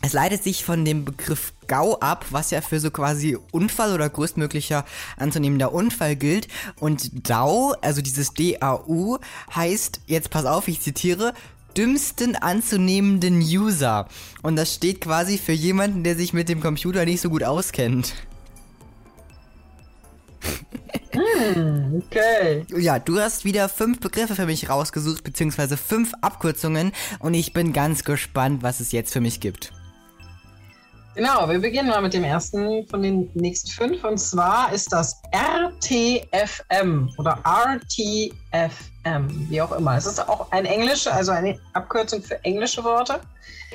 Es 0.00 0.14
leitet 0.14 0.42
sich 0.42 0.64
von 0.64 0.86
dem 0.86 1.04
Begriff 1.04 1.52
GAU 1.66 1.98
ab, 2.00 2.24
was 2.30 2.50
ja 2.50 2.62
für 2.62 2.80
so 2.80 2.90
quasi 2.90 3.36
Unfall 3.52 3.92
oder 3.92 4.08
größtmöglicher 4.08 4.86
anzunehmender 5.18 5.74
Unfall 5.74 6.16
gilt. 6.16 6.48
Und 6.78 7.28
DAU, 7.28 7.74
also 7.82 8.00
dieses 8.00 8.32
DAU, 8.32 9.18
heißt, 9.54 10.00
jetzt 10.06 10.30
pass 10.30 10.46
auf, 10.46 10.66
ich 10.66 10.80
zitiere, 10.80 11.34
dümmsten 11.76 12.34
anzunehmenden 12.34 13.40
User. 13.40 14.08
Und 14.40 14.56
das 14.56 14.74
steht 14.74 15.02
quasi 15.02 15.36
für 15.36 15.52
jemanden, 15.52 16.02
der 16.02 16.16
sich 16.16 16.32
mit 16.32 16.48
dem 16.48 16.62
Computer 16.62 17.04
nicht 17.04 17.20
so 17.20 17.28
gut 17.28 17.44
auskennt. 17.44 18.14
Okay. 21.12 22.64
Ja, 22.76 22.98
du 22.98 23.18
hast 23.18 23.44
wieder 23.44 23.68
fünf 23.68 24.00
Begriffe 24.00 24.36
für 24.36 24.46
mich 24.46 24.68
rausgesucht, 24.68 25.24
beziehungsweise 25.24 25.76
fünf 25.76 26.12
Abkürzungen. 26.20 26.92
Und 27.18 27.34
ich 27.34 27.52
bin 27.52 27.72
ganz 27.72 28.04
gespannt, 28.04 28.62
was 28.62 28.80
es 28.80 28.92
jetzt 28.92 29.12
für 29.12 29.20
mich 29.20 29.40
gibt. 29.40 29.72
Genau, 31.20 31.46
wir 31.50 31.58
beginnen 31.58 31.90
mal 31.90 32.00
mit 32.00 32.14
dem 32.14 32.24
ersten 32.24 32.88
von 32.88 33.02
den 33.02 33.28
nächsten 33.34 33.70
fünf. 33.70 34.04
Und 34.04 34.16
zwar 34.16 34.72
ist 34.72 34.90
das 34.90 35.20
RTFM 35.32 37.12
oder 37.18 37.38
RTFM, 37.44 39.28
wie 39.50 39.60
auch 39.60 39.72
immer. 39.72 39.98
Es 39.98 40.06
ist 40.06 40.26
auch 40.26 40.50
ein 40.50 40.64
englische, 40.64 41.12
also 41.12 41.32
eine 41.32 41.60
Abkürzung 41.74 42.22
für 42.22 42.42
englische 42.42 42.82
Worte. 42.84 43.20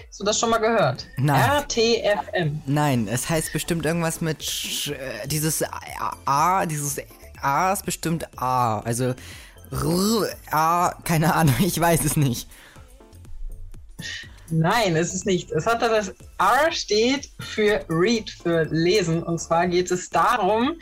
Hast 0.07 0.19
du 0.19 0.23
das 0.23 0.39
schon 0.39 0.49
mal 0.49 0.57
gehört? 0.57 1.05
Nein. 1.17 1.39
RTFM. 1.39 2.63
Nein, 2.65 3.07
es 3.07 3.29
heißt 3.29 3.53
bestimmt 3.53 3.85
irgendwas 3.85 4.21
mit 4.21 4.41
Sch 4.41 4.87
äh, 4.87 5.27
dieses 5.27 5.61
A, 5.61 6.17
A, 6.25 6.65
dieses 6.65 6.99
A 7.43 7.73
ist 7.73 7.85
bestimmt 7.85 8.27
A. 8.41 8.79
Also 8.79 9.13
R, 9.71 10.29
A, 10.49 10.95
keine 11.03 11.35
Ahnung, 11.35 11.53
ich 11.59 11.79
weiß 11.79 12.05
es 12.05 12.17
nicht. 12.17 12.47
Nein, 14.49 14.95
es 14.95 15.13
ist 15.13 15.25
nicht. 15.25 15.51
Es 15.51 15.65
hat 15.65 15.81
da 15.81 15.89
das 15.89 16.13
R 16.37 16.71
steht 16.71 17.29
für 17.39 17.83
Read, 17.89 18.29
für 18.29 18.63
Lesen. 18.65 19.23
Und 19.23 19.39
zwar 19.39 19.67
geht 19.67 19.89
es 19.91 20.09
darum, 20.09 20.79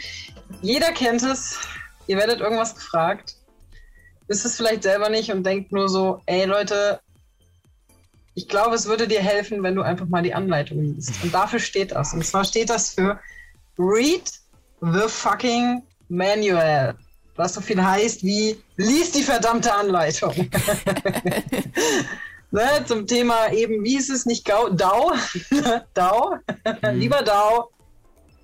jeder 0.61 0.91
kennt 0.91 1.23
es, 1.23 1.57
ihr 2.07 2.17
werdet 2.17 2.41
irgendwas 2.41 2.75
gefragt, 2.75 3.35
wisst 4.27 4.45
es 4.45 4.57
vielleicht 4.57 4.83
selber 4.83 5.09
nicht 5.09 5.31
und 5.31 5.43
denkt 5.43 5.71
nur 5.71 5.87
so, 5.87 6.21
ey 6.25 6.45
Leute, 6.45 6.99
ich 8.35 8.47
glaube, 8.47 8.75
es 8.75 8.87
würde 8.87 9.07
dir 9.07 9.21
helfen, 9.21 9.63
wenn 9.63 9.75
du 9.75 9.81
einfach 9.81 10.07
mal 10.07 10.23
die 10.23 10.33
Anleitung 10.33 10.81
liest. 10.81 11.23
Und 11.23 11.33
dafür 11.33 11.59
steht 11.59 11.91
das. 11.91 12.13
Und 12.13 12.25
zwar 12.25 12.43
steht 12.43 12.69
das 12.69 12.93
für 12.93 13.19
Read 13.77 14.31
the 14.81 15.07
fucking 15.07 15.83
manual. 16.09 16.95
Was 17.35 17.53
so 17.53 17.61
viel 17.61 17.83
heißt 17.83 18.23
wie, 18.23 18.57
lies 18.75 19.11
die 19.11 19.23
verdammte 19.23 19.73
Anleitung. 19.73 20.33
ne, 22.53 22.85
zum 22.85 23.07
Thema 23.07 23.51
eben, 23.51 23.83
wie 23.83 23.97
ist 23.97 24.09
es 24.09 24.25
nicht 24.25 24.45
Gau, 24.45 24.69
DAO? 24.69 25.11
DAO? 25.93 26.37
Lieber 26.93 27.21
DAO, 27.23 27.69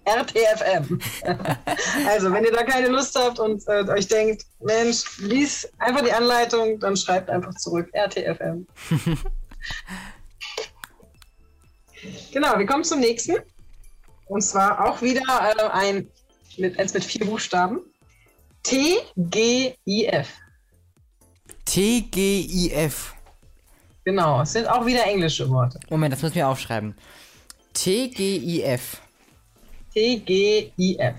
RTFM. 0.04 1.00
also, 2.08 2.32
wenn 2.34 2.44
ihr 2.44 2.52
da 2.52 2.64
keine 2.64 2.88
Lust 2.88 3.18
habt 3.18 3.40
und 3.40 3.66
äh, 3.68 3.84
euch 3.90 4.08
denkt, 4.08 4.46
Mensch, 4.60 5.20
lies 5.20 5.72
einfach 5.78 6.02
die 6.02 6.12
Anleitung, 6.12 6.80
dann 6.80 6.98
schreibt 6.98 7.30
einfach 7.30 7.54
zurück 7.56 7.90
RTFM. 7.94 8.66
genau, 12.32 12.58
wir 12.58 12.66
kommen 12.66 12.84
zum 12.84 13.00
nächsten. 13.00 13.38
Und 14.26 14.42
zwar 14.42 14.88
auch 14.88 15.02
wieder 15.02 15.22
äh, 15.22 15.70
ein 15.72 16.10
mit, 16.58 16.80
eins 16.80 16.94
mit 16.94 17.04
vier 17.04 17.26
Buchstaben. 17.26 17.82
TGIF. 18.64 20.28
TGIF. 21.66 23.14
Genau, 24.06 24.42
es 24.42 24.54
sind 24.54 24.68
auch 24.68 24.86
wieder 24.86 25.06
englische 25.06 25.50
Worte. 25.50 25.80
Moment, 25.90 26.14
das 26.14 26.22
müssen 26.22 26.36
wir 26.36 26.48
aufschreiben. 26.48 26.96
TGIF. 27.74 29.02
TGIF. 29.94 31.16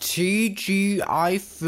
TGIF. 0.00 1.62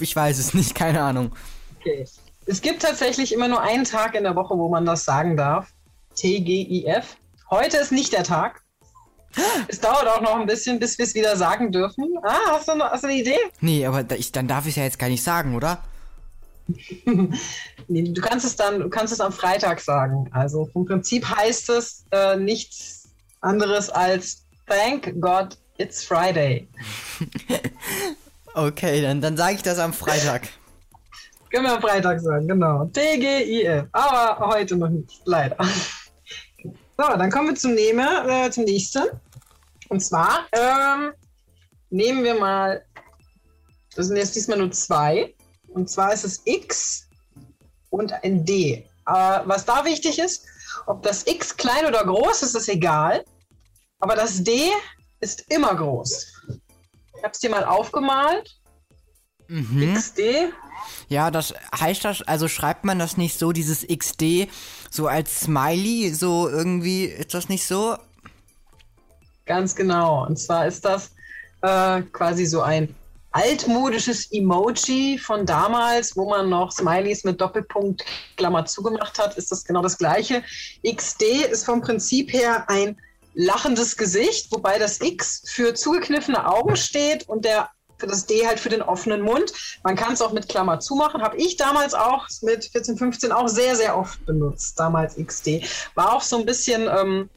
Ich 0.00 0.16
weiß 0.16 0.38
es 0.38 0.54
nicht, 0.54 0.74
keine 0.74 1.02
Ahnung. 1.02 1.34
Okay. 1.80 2.06
Es 2.46 2.60
gibt 2.60 2.82
tatsächlich 2.82 3.32
immer 3.32 3.48
nur 3.48 3.60
einen 3.60 3.84
Tag 3.84 4.14
in 4.14 4.22
der 4.22 4.36
Woche, 4.36 4.56
wo 4.56 4.68
man 4.68 4.86
das 4.86 5.04
sagen 5.04 5.36
darf. 5.36 5.72
TGIF. 6.14 7.16
Heute 7.50 7.76
ist 7.78 7.92
nicht 7.92 8.12
der 8.12 8.24
Tag. 8.24 8.62
Es 9.68 9.80
dauert 9.80 10.06
auch 10.06 10.20
noch 10.20 10.36
ein 10.36 10.46
bisschen, 10.46 10.78
bis 10.78 10.96
wir 10.98 11.04
es 11.04 11.14
wieder 11.14 11.36
sagen 11.36 11.70
dürfen. 11.70 12.04
Ah, 12.22 12.52
hast 12.52 12.68
du, 12.68 12.74
noch, 12.74 12.90
hast 12.90 13.04
du 13.04 13.08
eine 13.08 13.18
Idee? 13.18 13.38
Nee, 13.60 13.84
aber 13.84 14.04
ich, 14.16 14.32
dann 14.32 14.48
darf 14.48 14.64
ich 14.64 14.70
es 14.70 14.76
ja 14.76 14.84
jetzt 14.84 14.98
gar 14.98 15.08
nicht 15.08 15.22
sagen, 15.22 15.54
oder? 15.54 15.82
Nee, 17.88 18.02
du 18.02 18.20
kannst 18.20 18.44
es 18.44 18.56
dann, 18.56 18.80
du 18.80 18.88
kannst 18.88 19.12
es 19.12 19.20
am 19.20 19.32
Freitag 19.32 19.80
sagen. 19.80 20.28
Also 20.32 20.66
vom 20.72 20.86
Prinzip 20.86 21.24
heißt 21.24 21.70
es 21.70 22.04
äh, 22.10 22.36
nichts 22.36 23.08
anderes 23.40 23.90
als 23.90 24.44
Thank 24.66 25.20
God 25.20 25.56
it's 25.78 26.04
Friday. 26.04 26.66
Okay, 28.56 29.02
dann, 29.02 29.20
dann 29.20 29.36
sage 29.36 29.56
ich 29.56 29.62
das 29.62 29.78
am 29.78 29.92
Freitag. 29.92 30.48
Können 31.50 31.64
wir 31.64 31.74
am 31.74 31.82
Freitag 31.82 32.18
sagen, 32.20 32.48
genau. 32.48 32.86
TGIF. 32.86 33.84
Aber 33.92 34.46
heute 34.46 34.76
noch 34.76 34.88
nicht, 34.88 35.20
leider. 35.26 35.58
So, 36.62 36.72
dann 36.96 37.30
kommen 37.30 37.48
wir 37.48 37.54
zum, 37.54 37.74
Nehme, 37.74 38.06
äh, 38.26 38.50
zum 38.50 38.64
nächsten. 38.64 39.02
Und 39.90 40.00
zwar 40.00 40.46
ähm, 40.52 41.12
nehmen 41.90 42.24
wir 42.24 42.34
mal, 42.34 42.82
das 43.94 44.06
sind 44.06 44.16
jetzt 44.16 44.34
diesmal 44.34 44.56
nur 44.56 44.70
zwei. 44.70 45.34
Und 45.76 45.90
zwar 45.90 46.14
ist 46.14 46.24
es 46.24 46.40
X 46.46 47.06
und 47.90 48.10
ein 48.24 48.46
D. 48.46 48.88
Aber 49.04 49.46
was 49.46 49.66
da 49.66 49.84
wichtig 49.84 50.18
ist, 50.18 50.46
ob 50.86 51.02
das 51.02 51.26
X 51.26 51.54
klein 51.54 51.84
oder 51.84 52.02
groß 52.02 52.42
ist, 52.42 52.54
ist 52.54 52.68
egal. 52.70 53.22
Aber 53.98 54.16
das 54.16 54.42
D 54.42 54.70
ist 55.20 55.44
immer 55.52 55.74
groß. 55.74 56.44
Ich 57.18 57.22
habe 57.22 57.32
es 57.32 57.40
dir 57.40 57.50
mal 57.50 57.64
aufgemalt. 57.64 58.58
Mhm. 59.48 59.94
XD. 59.94 60.50
Ja, 61.08 61.30
das 61.30 61.52
heißt 61.78 62.06
das, 62.06 62.22
also 62.22 62.48
schreibt 62.48 62.86
man 62.86 62.98
das 62.98 63.18
nicht 63.18 63.38
so, 63.38 63.52
dieses 63.52 63.86
XD, 63.86 64.48
so 64.90 65.08
als 65.08 65.40
Smiley, 65.40 66.14
so 66.14 66.48
irgendwie, 66.48 67.04
ist 67.04 67.34
das 67.34 67.50
nicht 67.50 67.66
so? 67.66 67.98
Ganz 69.44 69.76
genau. 69.76 70.24
Und 70.24 70.38
zwar 70.38 70.66
ist 70.66 70.86
das 70.86 71.12
äh, 71.60 72.00
quasi 72.00 72.46
so 72.46 72.62
ein 72.62 72.94
altmodisches 73.36 74.32
Emoji 74.32 75.18
von 75.18 75.44
damals, 75.44 76.16
wo 76.16 76.30
man 76.30 76.48
noch 76.48 76.72
Smileys 76.72 77.22
mit 77.24 77.38
Doppelpunkt 77.38 78.02
Klammer 78.38 78.64
zugemacht 78.64 79.18
hat, 79.18 79.36
ist 79.36 79.52
das 79.52 79.64
genau 79.64 79.82
das 79.82 79.98
gleiche. 79.98 80.42
XD 80.82 81.22
ist 81.50 81.66
vom 81.66 81.82
Prinzip 81.82 82.32
her 82.32 82.64
ein 82.68 82.96
lachendes 83.34 83.98
Gesicht, 83.98 84.50
wobei 84.52 84.78
das 84.78 85.02
X 85.02 85.42
für 85.46 85.74
zugekniffene 85.74 86.50
Augen 86.50 86.76
steht 86.76 87.28
und 87.28 87.44
der 87.44 87.68
für 87.98 88.06
das 88.06 88.26
D 88.26 88.46
halt 88.46 88.60
für 88.60 88.68
den 88.70 88.82
offenen 88.82 89.20
Mund. 89.20 89.52
Man 89.82 89.96
kann 89.96 90.14
es 90.14 90.22
auch 90.22 90.32
mit 90.32 90.48
Klammer 90.48 90.80
zumachen. 90.80 91.22
Habe 91.22 91.36
ich 91.36 91.56
damals 91.56 91.94
auch 91.94 92.26
mit 92.42 92.66
14, 92.66 92.96
15 92.96 93.32
auch 93.32 93.48
sehr, 93.48 93.76
sehr 93.76 93.96
oft 93.96 94.24
benutzt. 94.26 94.78
Damals 94.78 95.16
XD. 95.16 95.62
War 95.94 96.14
auch 96.14 96.22
so 96.22 96.38
ein 96.38 96.46
bisschen, 96.46 96.88
ähm, 96.88 97.30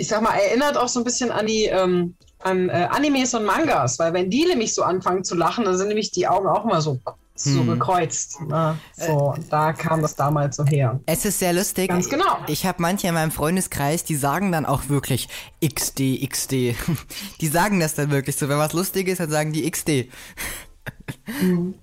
ich 0.00 0.08
sag 0.08 0.22
mal, 0.22 0.34
erinnert 0.34 0.78
auch 0.78 0.88
so 0.88 1.00
ein 1.00 1.04
bisschen 1.04 1.30
an 1.30 1.46
die 1.46 1.66
ähm, 1.66 2.14
an 2.42 2.70
äh, 2.70 2.88
Animes 2.90 3.34
und 3.34 3.44
Mangas, 3.44 3.98
weil 3.98 4.14
wenn 4.14 4.30
die 4.30 4.46
nämlich 4.46 4.74
so 4.74 4.82
anfangen 4.82 5.24
zu 5.24 5.34
lachen, 5.34 5.66
dann 5.66 5.76
sind 5.76 5.88
nämlich 5.88 6.10
die 6.10 6.26
Augen 6.26 6.48
auch 6.48 6.64
mal 6.64 6.80
so, 6.80 6.98
so 7.34 7.64
gekreuzt. 7.64 8.40
Ne? 8.48 8.78
So, 8.96 9.34
da 9.50 9.74
kam 9.74 10.00
das 10.00 10.16
damals 10.16 10.56
so 10.56 10.64
her. 10.64 10.98
Es 11.04 11.26
ist 11.26 11.38
sehr 11.38 11.52
lustig. 11.52 11.88
Ganz 11.88 12.08
genau. 12.08 12.38
Ich 12.46 12.64
habe 12.64 12.80
manche 12.80 13.08
in 13.08 13.14
meinem 13.14 13.30
Freundeskreis, 13.30 14.04
die 14.04 14.16
sagen 14.16 14.52
dann 14.52 14.64
auch 14.64 14.88
wirklich 14.88 15.28
XD, 15.62 16.26
XD. 16.26 16.52
Die 17.42 17.48
sagen 17.48 17.78
das 17.80 17.94
dann 17.94 18.10
wirklich 18.10 18.36
so. 18.36 18.48
Wenn 18.48 18.58
was 18.58 18.72
lustig 18.72 19.08
ist, 19.08 19.20
dann 19.20 19.30
sagen 19.30 19.52
die 19.52 19.70
XD. 19.70 20.08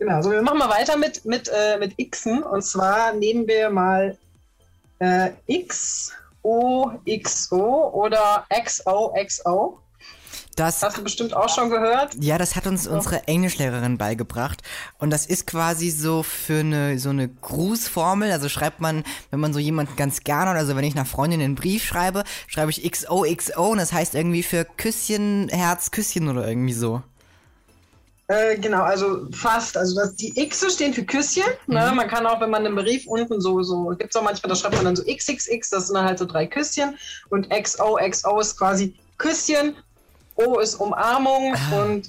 Genau, 0.00 0.20
so 0.20 0.32
wir 0.32 0.42
machen 0.42 0.58
mal 0.58 0.68
weiter 0.68 0.96
mit, 0.96 1.24
mit, 1.24 1.48
äh, 1.48 1.78
mit 1.78 1.96
Xen. 2.10 2.42
Und 2.42 2.62
zwar 2.62 3.12
nehmen 3.12 3.46
wir 3.46 3.70
mal 3.70 4.18
äh, 4.98 5.30
XOXO 5.48 6.42
oder 7.92 8.46
XOXO. 8.50 9.80
Das 10.56 10.82
Hast 10.82 10.98
du 10.98 11.02
bestimmt 11.02 11.34
auch 11.34 11.48
schon 11.48 11.68
gehört. 11.70 12.14
Ja, 12.20 12.38
das 12.38 12.54
hat 12.54 12.66
uns 12.66 12.86
unsere 12.86 13.26
Englischlehrerin 13.26 13.98
beigebracht. 13.98 14.62
Und 14.98 15.10
das 15.10 15.26
ist 15.26 15.46
quasi 15.46 15.90
so 15.90 16.22
für 16.22 16.60
eine, 16.60 16.98
so 16.98 17.10
eine 17.10 17.28
Grußformel. 17.28 18.30
Also 18.30 18.48
schreibt 18.48 18.80
man, 18.80 19.02
wenn 19.30 19.40
man 19.40 19.52
so 19.52 19.58
jemanden 19.58 19.96
ganz 19.96 20.22
gerne, 20.22 20.52
oder 20.52 20.64
so 20.64 20.76
wenn 20.76 20.84
ich 20.84 20.94
einer 20.94 21.06
Freundin 21.06 21.40
einen 21.40 21.56
Brief 21.56 21.84
schreibe, 21.84 22.24
schreibe 22.46 22.70
ich 22.70 22.88
XOXO 22.88 23.66
und 23.72 23.78
das 23.78 23.92
heißt 23.92 24.14
irgendwie 24.14 24.42
für 24.42 24.64
Küsschen, 24.64 25.48
Herz, 25.48 25.90
Küsschen 25.90 26.28
oder 26.28 26.46
irgendwie 26.46 26.74
so. 26.74 27.02
Äh, 28.28 28.56
genau, 28.58 28.82
also 28.82 29.26
fast. 29.32 29.76
Also 29.76 29.96
das, 29.96 30.16
die 30.16 30.32
X 30.40 30.64
stehen 30.72 30.94
für 30.94 31.04
Küsschen. 31.04 31.44
Ne? 31.66 31.92
Man 31.94 32.08
kann 32.08 32.26
auch, 32.26 32.40
wenn 32.40 32.50
man 32.50 32.64
einen 32.64 32.74
Brief 32.74 33.06
unten 33.06 33.40
so, 33.40 33.62
so 33.62 33.88
gibt 33.98 34.14
es 34.14 34.16
auch 34.16 34.24
manchmal, 34.24 34.48
da 34.48 34.56
schreibt 34.56 34.76
man 34.76 34.84
dann 34.86 34.96
so 34.96 35.04
XXX, 35.04 35.68
das 35.70 35.86
sind 35.88 35.94
dann 35.94 36.06
halt 36.06 36.18
so 36.18 36.24
drei 36.24 36.46
Küsschen. 36.46 36.96
Und 37.28 37.50
XOXO 37.50 38.38
ist 38.38 38.56
quasi 38.58 38.94
Küsschen 39.18 39.76
O 40.36 40.58
ist 40.58 40.74
Umarmung 40.76 41.54
und 41.80 42.08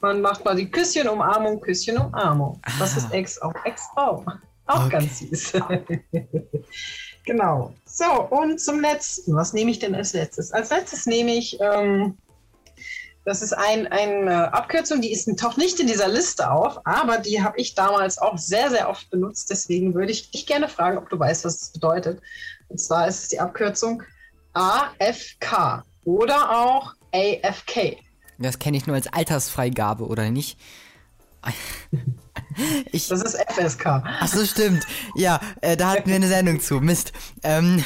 man 0.00 0.20
macht 0.20 0.44
mal 0.44 0.54
die 0.56 0.70
Küsschen, 0.70 1.08
Umarmung, 1.08 1.60
Küsschen, 1.60 1.98
Umarmung. 1.98 2.60
Das 2.78 2.96
ist 2.96 3.12
X 3.12 3.38
auf 3.38 3.52
X 3.64 3.82
auch. 3.96 4.24
Auch 4.66 4.86
Okay. 4.86 4.90
ganz 4.90 5.18
süß. 5.18 5.52
genau. 7.26 7.74
So, 7.84 8.04
und 8.30 8.60
zum 8.60 8.80
letzten. 8.80 9.34
Was 9.34 9.52
nehme 9.52 9.70
ich 9.70 9.78
denn 9.78 9.94
als 9.94 10.12
letztes? 10.12 10.52
Als 10.52 10.70
letztes 10.70 11.06
nehme 11.06 11.32
ich, 11.34 11.58
ähm, 11.60 12.16
das 13.28 13.42
ist 13.42 13.52
ein, 13.52 13.86
eine 13.88 14.54
Abkürzung, 14.54 15.02
die 15.02 15.12
ist, 15.12 15.28
taucht 15.38 15.58
nicht 15.58 15.78
in 15.80 15.86
dieser 15.86 16.08
Liste 16.08 16.50
auf, 16.50 16.80
aber 16.86 17.18
die 17.18 17.42
habe 17.42 17.60
ich 17.60 17.74
damals 17.74 18.16
auch 18.16 18.38
sehr, 18.38 18.70
sehr 18.70 18.88
oft 18.88 19.10
benutzt. 19.10 19.50
Deswegen 19.50 19.92
würde 19.92 20.12
ich 20.12 20.30
dich 20.30 20.46
gerne 20.46 20.66
fragen, 20.66 20.96
ob 20.96 21.10
du 21.10 21.18
weißt, 21.18 21.44
was 21.44 21.60
es 21.60 21.68
bedeutet. 21.68 22.22
Und 22.68 22.80
zwar 22.80 23.06
ist 23.06 23.24
es 23.24 23.28
die 23.28 23.38
Abkürzung 23.38 24.02
AFK 24.54 25.84
oder 26.04 26.50
auch 26.50 26.94
AFK. 27.12 27.98
Das 28.38 28.58
kenne 28.58 28.78
ich 28.78 28.86
nur 28.86 28.96
als 28.96 29.12
Altersfreigabe, 29.12 30.06
oder 30.06 30.30
nicht? 30.30 30.58
Ich, 32.90 33.06
Das 33.08 33.22
ist 33.22 33.36
FSK. 33.36 33.86
ach 33.86 34.26
so, 34.26 34.44
stimmt. 34.44 34.84
Ja, 35.14 35.38
äh, 35.60 35.76
da 35.76 35.90
hatten 35.90 36.08
wir 36.08 36.16
eine 36.16 36.26
Sendung 36.26 36.60
zu. 36.60 36.80
Mist. 36.80 37.12
Ähm, 37.44 37.84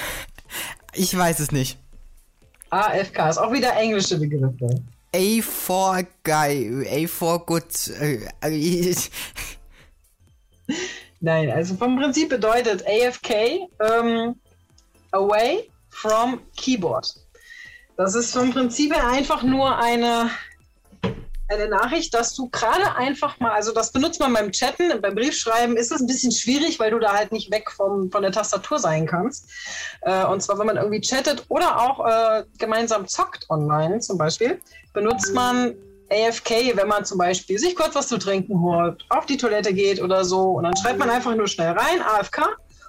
ich 0.94 1.14
weiß 1.14 1.40
es 1.40 1.52
nicht. 1.52 1.78
AFK 2.70 3.28
ist 3.28 3.38
auch 3.38 3.52
wieder 3.52 3.76
englische 3.76 4.18
Begriffe. 4.18 4.82
A 5.14 5.40
for 5.42 6.02
Guy, 6.22 6.84
A 6.88 7.06
for 7.06 7.44
Good. 7.44 7.66
Äh, 8.00 8.94
Nein, 11.20 11.50
also 11.50 11.76
vom 11.76 11.96
Prinzip 11.96 12.30
bedeutet 12.30 12.84
AFK 12.86 13.68
ähm, 13.80 14.34
away 15.12 15.70
from 15.90 16.40
keyboard. 16.56 17.14
Das 17.96 18.14
ist 18.14 18.32
vom 18.32 18.50
Prinzip 18.52 18.92
einfach 19.04 19.42
nur 19.42 19.78
eine, 19.78 20.30
eine 21.52 21.68
Nachricht, 21.68 22.14
dass 22.14 22.34
du 22.34 22.48
gerade 22.50 22.96
einfach 22.96 23.38
mal, 23.40 23.52
also 23.52 23.72
das 23.72 23.92
benutzt 23.92 24.20
man 24.20 24.32
beim 24.32 24.52
Chatten, 24.52 25.00
beim 25.00 25.14
Briefschreiben 25.14 25.76
ist 25.76 25.92
es 25.92 26.00
ein 26.00 26.06
bisschen 26.06 26.32
schwierig, 26.32 26.78
weil 26.80 26.90
du 26.90 26.98
da 26.98 27.12
halt 27.12 27.32
nicht 27.32 27.50
weg 27.50 27.70
vom, 27.70 28.10
von 28.10 28.22
der 28.22 28.32
Tastatur 28.32 28.78
sein 28.78 29.06
kannst. 29.06 29.48
Äh, 30.02 30.24
und 30.24 30.42
zwar, 30.42 30.58
wenn 30.58 30.66
man 30.66 30.76
irgendwie 30.76 31.00
chattet 31.00 31.44
oder 31.48 31.80
auch 31.80 32.06
äh, 32.06 32.44
gemeinsam 32.58 33.06
zockt 33.06 33.48
online 33.50 34.00
zum 34.00 34.18
Beispiel, 34.18 34.60
benutzt 34.92 35.34
man 35.34 35.74
AFK, 36.10 36.76
wenn 36.76 36.88
man 36.88 37.04
zum 37.04 37.18
Beispiel 37.18 37.58
sich 37.58 37.74
kurz 37.74 37.94
was 37.94 38.08
zu 38.08 38.18
trinken 38.18 38.60
holt, 38.60 39.04
auf 39.08 39.26
die 39.26 39.36
Toilette 39.36 39.72
geht 39.72 40.00
oder 40.02 40.24
so. 40.24 40.52
Und 40.52 40.64
dann 40.64 40.76
schreibt 40.76 40.98
man 40.98 41.10
einfach 41.10 41.34
nur 41.34 41.48
schnell 41.48 41.72
rein, 41.72 42.02
AFK. 42.02 42.46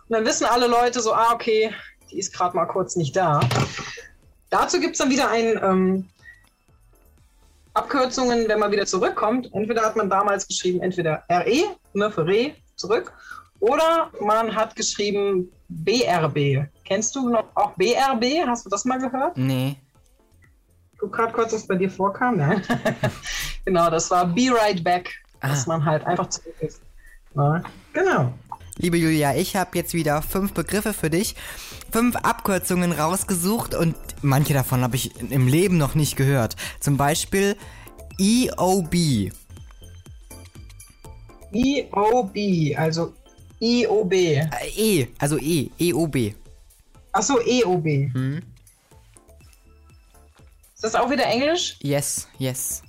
Und 0.10 0.18
dann 0.18 0.26
wissen 0.26 0.46
alle 0.46 0.68
Leute 0.68 1.00
so, 1.00 1.14
ah, 1.14 1.34
okay, 1.34 1.74
die 2.12 2.20
ist 2.20 2.34
gerade 2.34 2.56
mal 2.56 2.66
kurz 2.66 2.96
nicht 2.96 3.16
da. 3.16 3.40
Dazu 4.50 4.80
gibt 4.80 4.94
es 4.94 5.00
dann 5.00 5.10
wieder 5.10 5.30
ein 5.30 5.60
ähm, 5.64 6.10
Abkürzungen, 7.74 8.48
wenn 8.48 8.60
man 8.60 8.72
wieder 8.72 8.86
zurückkommt. 8.86 9.50
Entweder 9.54 9.82
hat 9.84 9.96
man 9.96 10.10
damals 10.10 10.48
geschrieben, 10.48 10.82
entweder 10.82 11.24
RE, 11.30 11.76
ne, 11.94 12.12
für 12.12 12.26
Re, 12.26 12.54
zurück, 12.76 13.12
oder 13.60 14.12
man 14.20 14.54
hat 14.56 14.76
geschrieben 14.76 15.52
BRB. 15.70 16.68
Kennst 16.86 17.16
du 17.16 17.30
noch 17.30 17.46
auch 17.56 17.72
BRB? 17.76 18.46
Hast 18.48 18.66
du 18.66 18.70
das 18.70 18.86
mal 18.86 19.00
gehört? 19.00 19.38
nee. 19.38 19.76
guck 21.00 21.12
gerade 21.14 21.34
kurz, 21.34 21.52
was 21.54 21.68
bei 21.68 21.76
dir 21.76 21.90
vorkam. 21.90 22.38
Nein. 22.38 22.62
genau, 23.66 23.90
das 23.90 24.10
war 24.12 24.26
Be 24.26 24.50
Right 24.54 24.84
Back, 24.84 25.12
dass 25.42 25.66
Ah. 25.66 25.70
man 25.70 25.86
halt 25.86 26.06
einfach 26.06 26.28
zurück 26.28 26.56
ist. 26.62 26.82
Na, 27.34 27.62
genau. 27.92 28.32
Liebe 28.78 28.98
Julia, 28.98 29.36
ich 29.36 29.56
habe 29.56 29.78
jetzt 29.78 29.94
wieder 29.94 30.22
fünf 30.24 30.54
Begriffe 30.54 30.94
für 30.94 31.12
dich, 31.12 31.36
fünf 31.92 32.16
Abkürzungen 32.16 32.92
rausgesucht 32.92 33.76
und 33.76 33.96
manche 34.24 34.54
davon 34.54 34.82
habe 34.82 34.96
ich 34.96 35.12
im 35.30 35.48
Leben 35.48 35.78
noch 35.78 35.94
nicht 35.94 36.16
gehört. 36.16 36.56
Zum 36.80 36.98
Beispiel 36.98 37.56
EOB. 38.20 39.32
EOB, 41.54 42.76
also 42.76 43.14
IOB. 43.60 44.14
Äh, 44.14 44.50
E, 44.76 45.08
also 45.20 45.38
E, 45.38 45.70
EOB. 45.78 46.34
Achso, 47.12 47.40
EOB. 47.40 47.86
Ist 50.74 50.84
das 50.84 50.96
auch 50.96 51.12
wieder 51.12 51.26
Englisch? 51.26 51.78
Yes, 51.82 52.28
yes. 52.40 52.82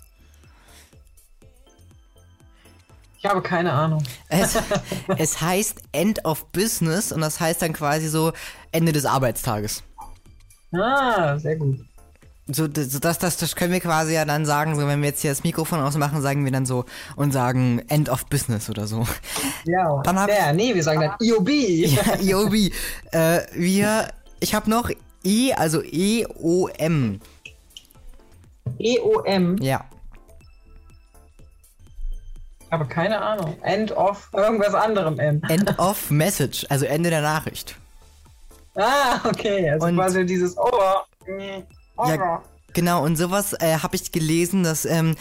Ich 3.24 3.30
habe 3.30 3.40
keine 3.40 3.72
Ahnung. 3.72 4.02
Es, 4.28 4.54
es 5.16 5.40
heißt 5.40 5.80
End 5.92 6.22
of 6.26 6.44
Business 6.52 7.10
und 7.10 7.22
das 7.22 7.40
heißt 7.40 7.62
dann 7.62 7.72
quasi 7.72 8.08
so 8.08 8.32
Ende 8.70 8.92
des 8.92 9.06
Arbeitstages. 9.06 9.82
Ah, 10.74 11.38
sehr 11.38 11.56
gut. 11.56 11.78
So, 12.48 12.68
das, 12.68 12.92
so 12.92 12.98
das, 12.98 13.18
das, 13.18 13.38
das 13.38 13.56
können 13.56 13.72
wir 13.72 13.80
quasi 13.80 14.12
ja 14.12 14.26
dann 14.26 14.44
sagen, 14.44 14.78
so 14.78 14.86
wenn 14.86 15.00
wir 15.00 15.08
jetzt 15.08 15.22
hier 15.22 15.30
das 15.30 15.42
Mikrofon 15.42 15.80
ausmachen, 15.80 16.20
sagen 16.20 16.44
wir 16.44 16.52
dann 16.52 16.66
so 16.66 16.84
und 17.16 17.32
sagen 17.32 17.80
End 17.88 18.10
of 18.10 18.26
Business 18.26 18.68
oder 18.68 18.86
so. 18.86 19.06
Ja, 19.64 20.02
Dann 20.02 20.18
hab 20.18 20.26
der, 20.26 20.52
nee, 20.52 20.74
wir 20.74 20.82
sagen 20.82 21.00
dann 21.00 21.14
IOB. 21.18 21.48
Ja, 22.28 22.42
EOB. 22.42 22.54
Äh, 23.12 23.40
wir, 23.54 24.08
ich 24.40 24.54
habe 24.54 24.68
noch 24.68 24.90
E, 25.24 25.54
also 25.54 25.80
E-O-M. 25.82 27.20
EOM. 28.78 29.56
Ja. 29.62 29.86
Ich 32.74 32.80
habe 32.80 32.88
keine 32.88 33.20
Ahnung. 33.20 33.56
End 33.62 33.92
of 33.92 34.30
irgendwas 34.32 34.74
anderem 34.74 35.20
M. 35.20 35.40
End 35.48 35.78
of 35.78 36.10
Message, 36.10 36.66
also 36.70 36.86
Ende 36.86 37.08
der 37.08 37.20
Nachricht. 37.20 37.76
Ah, 38.74 39.20
okay. 39.22 39.70
Also 39.70 39.86
Und- 39.86 39.94
quasi 39.94 40.26
dieses 40.26 40.58
Over. 40.58 41.06
Over. 41.96 42.08
Ja, 42.16 42.42
genau, 42.72 43.04
und 43.04 43.14
sowas 43.14 43.52
äh, 43.60 43.78
habe 43.80 43.94
ich 43.94 44.10
gelesen, 44.10 44.64
dass 44.64 44.86
ähm, 44.86 45.14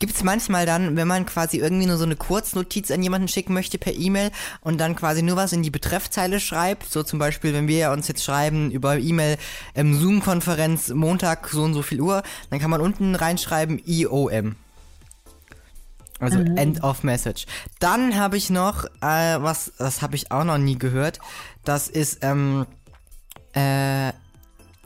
gibt's 0.00 0.24
manchmal 0.24 0.66
dann, 0.66 0.96
wenn 0.96 1.06
man 1.06 1.26
quasi 1.26 1.58
irgendwie 1.58 1.86
nur 1.86 1.96
so 1.96 2.02
eine 2.04 2.16
Kurznotiz 2.16 2.90
an 2.90 3.04
jemanden 3.04 3.28
schicken 3.28 3.54
möchte 3.54 3.78
per 3.78 3.92
E-Mail 3.94 4.32
und 4.60 4.80
dann 4.80 4.96
quasi 4.96 5.22
nur 5.22 5.36
was 5.36 5.52
in 5.52 5.62
die 5.62 5.70
Betreffzeile 5.70 6.40
schreibt, 6.40 6.90
so 6.90 7.04
zum 7.04 7.20
Beispiel, 7.20 7.54
wenn 7.54 7.68
wir 7.68 7.92
uns 7.92 8.08
jetzt 8.08 8.24
schreiben 8.24 8.72
über 8.72 8.98
E-Mail 8.98 9.38
ähm, 9.76 9.96
Zoom-Konferenz 9.96 10.88
Montag 10.88 11.50
so 11.50 11.62
und 11.62 11.74
so 11.74 11.82
viel 11.82 12.00
Uhr, 12.00 12.24
dann 12.50 12.58
kann 12.58 12.70
man 12.70 12.80
unten 12.80 13.14
reinschreiben 13.14 13.80
IOM. 13.86 14.56
Also 16.20 16.38
End 16.38 16.82
of 16.82 17.02
Message. 17.02 17.46
Dann 17.78 18.16
habe 18.16 18.36
ich 18.36 18.50
noch, 18.50 18.84
äh, 19.00 19.42
was, 19.42 19.72
das 19.78 20.02
habe 20.02 20.16
ich 20.16 20.30
auch 20.30 20.44
noch 20.44 20.58
nie 20.58 20.78
gehört, 20.78 21.18
das 21.64 21.88
ist, 21.88 22.18
ähm, 22.22 22.66
äh, 23.54 24.12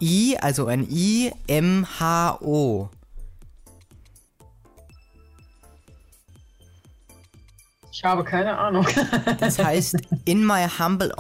I, 0.01 0.37
also 0.40 0.66
ein 0.66 0.87
I, 0.88 1.33
M, 1.49 1.87
H, 1.99 2.38
O. 2.40 2.88
Ich 7.90 8.05
habe 8.05 8.25
keine 8.25 8.59
Ahnung. 8.59 8.87
Das 9.38 9.59
heißt, 9.59 9.97
in 10.25 10.44
my 10.44 10.66
humble, 10.79 11.12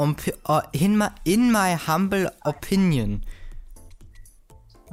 in 0.72 0.98
my, 0.98 1.06
in 1.24 1.50
my 1.50 1.76
humble 1.76 2.30
opinion. 2.44 3.22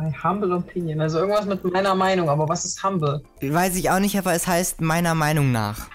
My 0.01 0.11
humble 0.11 0.51
opinion. 0.53 0.99
Also 0.99 1.19
irgendwas 1.19 1.45
mit 1.45 1.63
meiner 1.63 1.93
Meinung, 1.93 2.27
aber 2.27 2.49
was 2.49 2.65
ist 2.65 2.83
humble? 2.83 3.21
Weiß 3.39 3.75
ich 3.75 3.91
auch 3.91 3.99
nicht, 3.99 4.17
aber 4.17 4.33
es 4.33 4.47
heißt 4.47 4.81
meiner 4.81 5.13
Meinung 5.13 5.51
nach. 5.51 5.89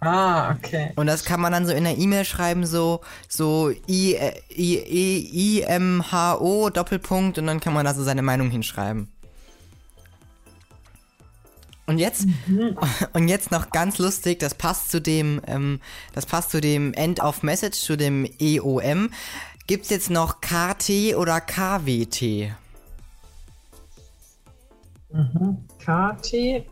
Ah, 0.00 0.52
okay. 0.52 0.92
Und 0.96 1.06
das 1.06 1.24
kann 1.24 1.40
man 1.40 1.52
dann 1.52 1.64
so 1.64 1.72
in 1.72 1.84
der 1.84 1.96
E-Mail 1.96 2.24
schreiben, 2.24 2.66
so, 2.66 3.00
so 3.28 3.70
I, 3.88 4.14
äh, 4.14 4.32
I, 4.50 4.78
I, 4.78 5.30
I, 5.32 5.60
M, 5.62 6.10
H, 6.10 6.38
O, 6.38 6.70
Doppelpunkt, 6.70 7.38
und 7.38 7.46
dann 7.46 7.60
kann 7.60 7.72
man 7.72 7.84
da 7.84 7.94
so 7.94 8.02
seine 8.02 8.22
Meinung 8.22 8.50
hinschreiben. 8.50 9.08
Und 11.86 11.98
jetzt, 11.98 12.26
und 13.12 13.28
jetzt 13.28 13.50
noch 13.52 13.70
ganz 13.70 13.98
lustig, 13.98 14.40
das 14.40 14.54
passt 14.54 14.90
zu 14.90 15.00
dem, 15.00 15.40
ähm, 15.46 15.80
das 16.14 16.26
passt 16.26 16.50
zu 16.50 16.60
dem 16.60 16.94
End 16.94 17.20
of 17.20 17.42
Message, 17.44 17.78
zu 17.78 17.96
dem 17.96 18.28
EOM. 18.40 19.10
Gibt's 19.68 19.90
jetzt 19.90 20.10
noch 20.10 20.40
KT 20.40 21.16
oder 21.16 21.40
KWT? 21.40 22.52
KT. 25.78 26.64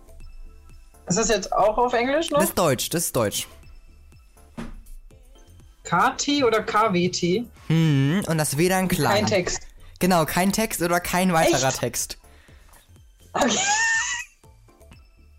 Ist 1.08 1.18
das 1.18 1.28
jetzt 1.28 1.52
auch 1.52 1.78
auf 1.78 1.92
Englisch 1.92 2.30
noch? 2.30 2.40
Das 2.40 2.48
ist 2.50 2.58
Deutsch, 2.58 2.90
das 2.90 3.04
ist 3.04 3.16
Deutsch. 3.16 3.46
KT 5.84 6.42
oder 6.44 6.62
KWT? 6.62 7.46
Hm, 7.68 8.22
und 8.26 8.38
das 8.38 8.58
W 8.58 8.68
dann 8.68 8.88
klein. 8.88 9.18
Kein 9.18 9.26
Text. 9.26 9.60
Genau, 10.00 10.24
kein 10.24 10.52
Text 10.52 10.82
oder 10.82 11.00
kein 11.00 11.32
weiterer 11.32 11.68
Echt? 11.68 11.80
Text. 11.80 12.18
Okay. 13.32 13.58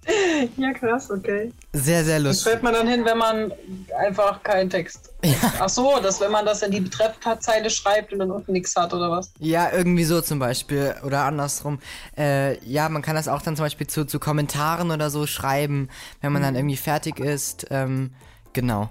ja, 0.57 0.71
krass, 0.73 1.11
okay. 1.11 1.51
Sehr, 1.73 2.03
sehr 2.05 2.17
Das 2.19 2.23
lustig. 2.27 2.43
schreibt 2.51 2.63
man 2.63 2.73
dann 2.73 2.87
hin, 2.87 3.03
wenn 3.05 3.17
man 3.17 3.51
einfach 3.99 4.41
keinen 4.43 4.69
Text. 4.69 5.13
Ach 5.59 5.69
so, 5.69 5.99
dass 5.99 6.19
wenn 6.19 6.31
man 6.31 6.45
das 6.45 6.61
in 6.61 6.71
die 6.71 6.79
Betreffzeile 6.79 7.69
schreibt 7.69 8.13
und 8.13 8.19
dann 8.19 8.31
unten 8.31 8.53
nichts 8.53 8.75
hat 8.75 8.93
oder 8.93 9.11
was? 9.11 9.31
Ja, 9.39 9.71
irgendwie 9.71 10.03
so 10.03 10.21
zum 10.21 10.39
Beispiel. 10.39 10.95
Oder 11.03 11.23
andersrum. 11.23 11.79
Äh, 12.17 12.63
ja, 12.65 12.89
man 12.89 13.01
kann 13.01 13.15
das 13.15 13.27
auch 13.27 13.41
dann 13.41 13.55
zum 13.55 13.65
Beispiel 13.65 13.87
zu, 13.87 14.05
zu 14.05 14.19
Kommentaren 14.19 14.91
oder 14.91 15.09
so 15.09 15.27
schreiben, 15.27 15.89
wenn 16.21 16.31
man 16.31 16.41
dann 16.41 16.55
irgendwie 16.55 16.77
fertig 16.77 17.19
ist. 17.19 17.67
Ähm, 17.69 18.11
genau. 18.53 18.89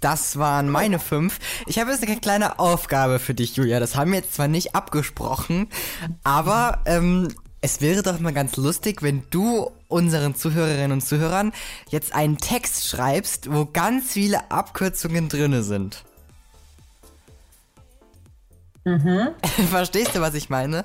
Das 0.00 0.38
waren 0.38 0.70
meine 0.70 0.98
fünf. 0.98 1.38
Ich 1.66 1.78
habe 1.78 1.90
jetzt 1.90 2.02
eine 2.02 2.16
kleine 2.16 2.58
Aufgabe 2.58 3.18
für 3.18 3.34
dich, 3.34 3.56
Julia. 3.56 3.80
Das 3.80 3.96
haben 3.96 4.12
wir 4.12 4.20
jetzt 4.20 4.34
zwar 4.34 4.48
nicht 4.48 4.74
abgesprochen, 4.74 5.68
aber 6.24 6.80
ähm, 6.86 7.28
es 7.60 7.80
wäre 7.80 8.02
doch 8.02 8.18
mal 8.20 8.32
ganz 8.32 8.56
lustig, 8.56 9.02
wenn 9.02 9.22
du 9.30 9.70
unseren 9.88 10.34
Zuhörerinnen 10.34 10.92
und 10.92 11.00
Zuhörern 11.02 11.52
jetzt 11.88 12.14
einen 12.14 12.38
Text 12.38 12.86
schreibst, 12.88 13.52
wo 13.52 13.66
ganz 13.66 14.12
viele 14.12 14.50
Abkürzungen 14.50 15.28
drinne 15.28 15.62
sind. 15.62 16.04
Mhm. 18.84 19.28
Verstehst 19.70 20.14
du, 20.14 20.20
was 20.20 20.34
ich 20.34 20.48
meine? 20.48 20.84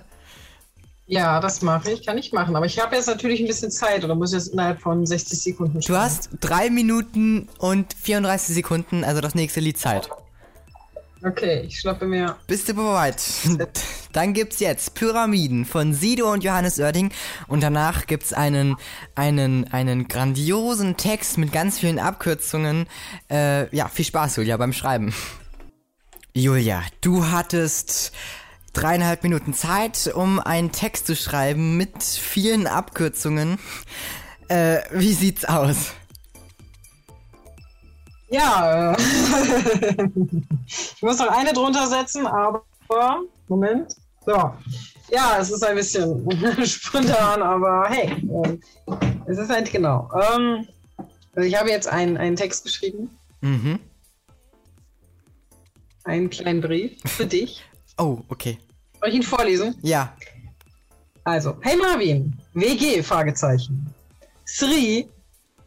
Ja, 1.07 1.39
das 1.39 1.61
mache 1.61 1.91
ich, 1.91 2.05
kann 2.05 2.17
ich 2.17 2.33
machen. 2.33 2.55
Aber 2.55 2.65
ich 2.65 2.79
habe 2.79 2.95
jetzt 2.95 3.07
natürlich 3.07 3.39
ein 3.39 3.47
bisschen 3.47 3.71
Zeit 3.71 4.03
oder 4.03 4.15
muss 4.15 4.33
jetzt 4.33 4.47
innerhalb 4.47 4.81
von 4.81 5.05
60 5.05 5.39
Sekunden 5.39 5.79
Du 5.79 5.81
schreiben. 5.81 5.99
hast 6.01 6.29
drei 6.41 6.69
Minuten 6.69 7.47
und 7.59 7.93
34 7.93 8.55
Sekunden, 8.55 9.03
also 9.03 9.21
das 9.21 9.35
nächste 9.35 9.59
Lied 9.59 9.77
Zeit. 9.77 10.09
Okay, 11.25 11.63
ich 11.65 11.79
schnappe 11.79 12.05
mir. 12.05 12.37
Bist 12.45 12.69
du 12.69 12.75
bereit? 12.75 13.19
Dann 14.13 14.33
gibt's 14.33 14.59
jetzt 14.59 14.93
Pyramiden 14.93 15.65
von 15.65 15.91
Sido 15.91 16.31
und 16.31 16.43
Johannes 16.43 16.79
Oerding 16.79 17.11
und 17.47 17.63
danach 17.63 18.05
gibt's 18.05 18.31
einen 18.31 18.75
einen 19.15 19.73
einen 19.73 20.07
grandiosen 20.07 20.97
Text 20.97 21.39
mit 21.39 21.51
ganz 21.51 21.79
vielen 21.79 21.97
Abkürzungen. 21.97 22.85
Äh, 23.31 23.75
ja, 23.75 23.89
viel 23.89 24.05
Spaß, 24.05 24.35
Julia, 24.35 24.55
beim 24.57 24.71
Schreiben. 24.71 25.15
Julia, 26.33 26.83
du 27.01 27.25
hattest 27.25 28.11
dreieinhalb 28.73 29.23
Minuten 29.23 29.55
Zeit, 29.55 30.11
um 30.13 30.39
einen 30.39 30.71
Text 30.71 31.07
zu 31.07 31.15
schreiben 31.15 31.75
mit 31.75 32.03
vielen 32.03 32.67
Abkürzungen. 32.67 33.57
Äh, 34.47 34.81
wie 34.91 35.13
sieht's 35.13 35.43
aus? 35.43 35.95
Ja, 38.35 38.95
ich 40.67 41.01
muss 41.01 41.19
noch 41.19 41.29
eine 41.29 41.53
drunter 41.53 41.87
setzen, 41.87 42.27
aber. 42.27 42.63
Moment. 43.47 43.95
So. 44.25 44.51
Ja, 45.11 45.37
es 45.39 45.51
ist 45.51 45.63
ein 45.63 45.75
bisschen 45.75 46.27
spontan, 46.65 47.41
aber 47.41 47.85
hey, 47.87 48.09
äh, 48.09 48.57
es 49.27 49.37
ist 49.37 49.49
halt 49.49 49.71
genau. 49.71 50.09
Ähm, 50.13 50.67
also 51.35 51.47
ich 51.47 51.57
habe 51.57 51.69
jetzt 51.69 51.87
einen, 51.87 52.17
einen 52.17 52.35
Text 52.35 52.63
geschrieben, 52.65 53.09
Mhm. 53.41 53.79
einen 56.03 56.29
kleinen 56.29 56.61
Brief 56.61 56.99
für 57.05 57.25
dich. 57.25 57.63
Oh, 57.97 58.19
okay. 58.27 58.57
Soll 58.99 59.07
ich 59.09 59.15
ihn 59.15 59.23
vorlesen? 59.23 59.73
Ja. 59.81 60.13
Also, 61.23 61.55
hey 61.61 61.77
Marvin, 61.77 62.37
WG, 62.53 63.01
Fragezeichen. 63.01 63.87
Sri 64.45 65.07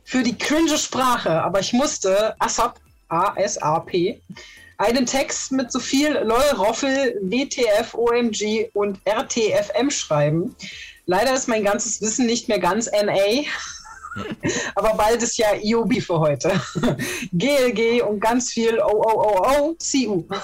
für 0.08 0.22
die 0.22 0.38
cringe 0.38 0.78
Sprache, 0.78 1.42
aber 1.42 1.60
ich 1.60 1.74
musste 1.74 2.34
ASAP, 2.40 2.80
A-S-A-P, 3.10 4.18
einen 4.78 5.04
Text 5.04 5.52
mit 5.52 5.70
so 5.70 5.80
viel 5.80 6.14
LOL, 6.14 6.56
Roffel, 6.56 7.20
WTF, 7.20 7.92
OMG 7.92 8.70
und 8.72 8.98
RTFM 9.04 9.90
schreiben. 9.90 10.56
Leider 11.04 11.34
ist 11.34 11.46
mein 11.46 11.62
ganzes 11.62 12.00
Wissen 12.00 12.24
nicht 12.24 12.48
mehr 12.48 12.58
ganz 12.58 12.90
NA, 12.90 13.44
aber 14.76 14.94
bald 14.94 15.22
ist 15.22 15.36
ja 15.36 15.48
IOB 15.62 16.00
für 16.00 16.20
heute. 16.20 16.58
GLG 17.32 18.00
und 18.02 18.18
ganz 18.20 18.50
viel 18.50 18.80
OOOO, 18.80 19.76
CU. 19.76 20.24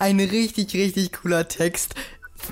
Ein 0.00 0.18
richtig, 0.18 0.74
richtig 0.74 1.12
cooler 1.12 1.46
Text. 1.46 1.94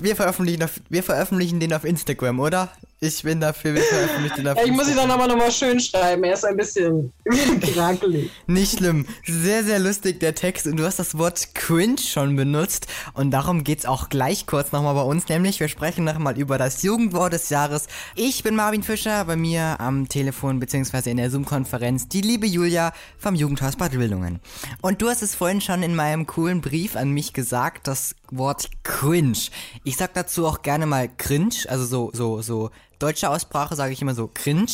Wir 0.00 0.14
veröffentlichen, 0.14 0.62
auf, 0.62 0.80
wir 0.88 1.02
veröffentlichen 1.02 1.58
den 1.58 1.74
auf 1.74 1.82
Instagram, 1.84 2.38
oder? 2.38 2.70
Ich 2.98 3.22
bin 3.22 3.40
dafür, 3.40 3.74
wir 3.74 3.82
veröffentlichen 3.82 4.36
den 4.36 4.48
auf 4.48 4.56
Ja, 4.56 4.64
ich 4.64 4.72
muss 4.72 4.88
ihn 4.88 4.96
dann 4.96 5.10
aber 5.10 5.26
nochmal 5.26 5.52
schön 5.52 5.78
schreiben. 5.78 6.24
Er 6.24 6.32
ist 6.32 6.46
ein 6.46 6.56
bisschen 6.56 7.12
krakelig. 7.60 8.30
Nicht 8.46 8.78
schlimm. 8.78 9.04
Sehr, 9.26 9.64
sehr 9.64 9.78
lustig 9.78 10.18
der 10.18 10.34
Text. 10.34 10.66
Und 10.66 10.78
du 10.78 10.84
hast 10.86 10.98
das 10.98 11.18
Wort 11.18 11.54
cringe 11.54 11.98
schon 11.98 12.36
benutzt. 12.36 12.86
Und 13.12 13.32
darum 13.32 13.64
geht's 13.64 13.84
auch 13.84 14.08
gleich 14.08 14.46
kurz 14.46 14.72
nochmal 14.72 14.94
bei 14.94 15.02
uns. 15.02 15.28
Nämlich, 15.28 15.60
wir 15.60 15.68
sprechen 15.68 16.04
nochmal 16.04 16.38
über 16.38 16.56
das 16.56 16.82
Jugendwort 16.82 17.34
des 17.34 17.50
Jahres. 17.50 17.86
Ich 18.14 18.42
bin 18.42 18.56
Marvin 18.56 18.82
Fischer, 18.82 19.26
bei 19.26 19.36
mir 19.36 19.78
am 19.78 20.08
Telefon 20.08 20.58
beziehungsweise 20.58 21.10
in 21.10 21.18
der 21.18 21.30
Zoom-Konferenz 21.30 22.08
die 22.08 22.22
liebe 22.22 22.46
Julia 22.46 22.94
vom 23.18 23.34
Jugendhaus 23.34 23.76
Bad 23.76 23.92
Wildungen. 23.92 24.40
Und 24.80 25.02
du 25.02 25.10
hast 25.10 25.22
es 25.22 25.34
vorhin 25.34 25.60
schon 25.60 25.82
in 25.82 25.94
meinem 25.94 26.26
coolen 26.26 26.62
Brief 26.62 26.96
an 26.96 27.10
mich 27.10 27.34
gesagt, 27.34 27.88
das 27.88 28.14
Wort 28.30 28.70
cringe. 28.82 29.36
Ich 29.84 29.96
sag 29.98 30.14
dazu 30.14 30.46
auch 30.46 30.62
gerne 30.62 30.86
mal 30.86 31.08
cringe, 31.14 31.54
also 31.68 31.84
so, 31.84 32.10
so, 32.14 32.40
so 32.40 32.70
deutsche 32.98 33.30
Aussprache 33.30 33.76
sage 33.76 33.92
ich 33.92 34.02
immer 34.02 34.14
so 34.14 34.30
cringe, 34.32 34.66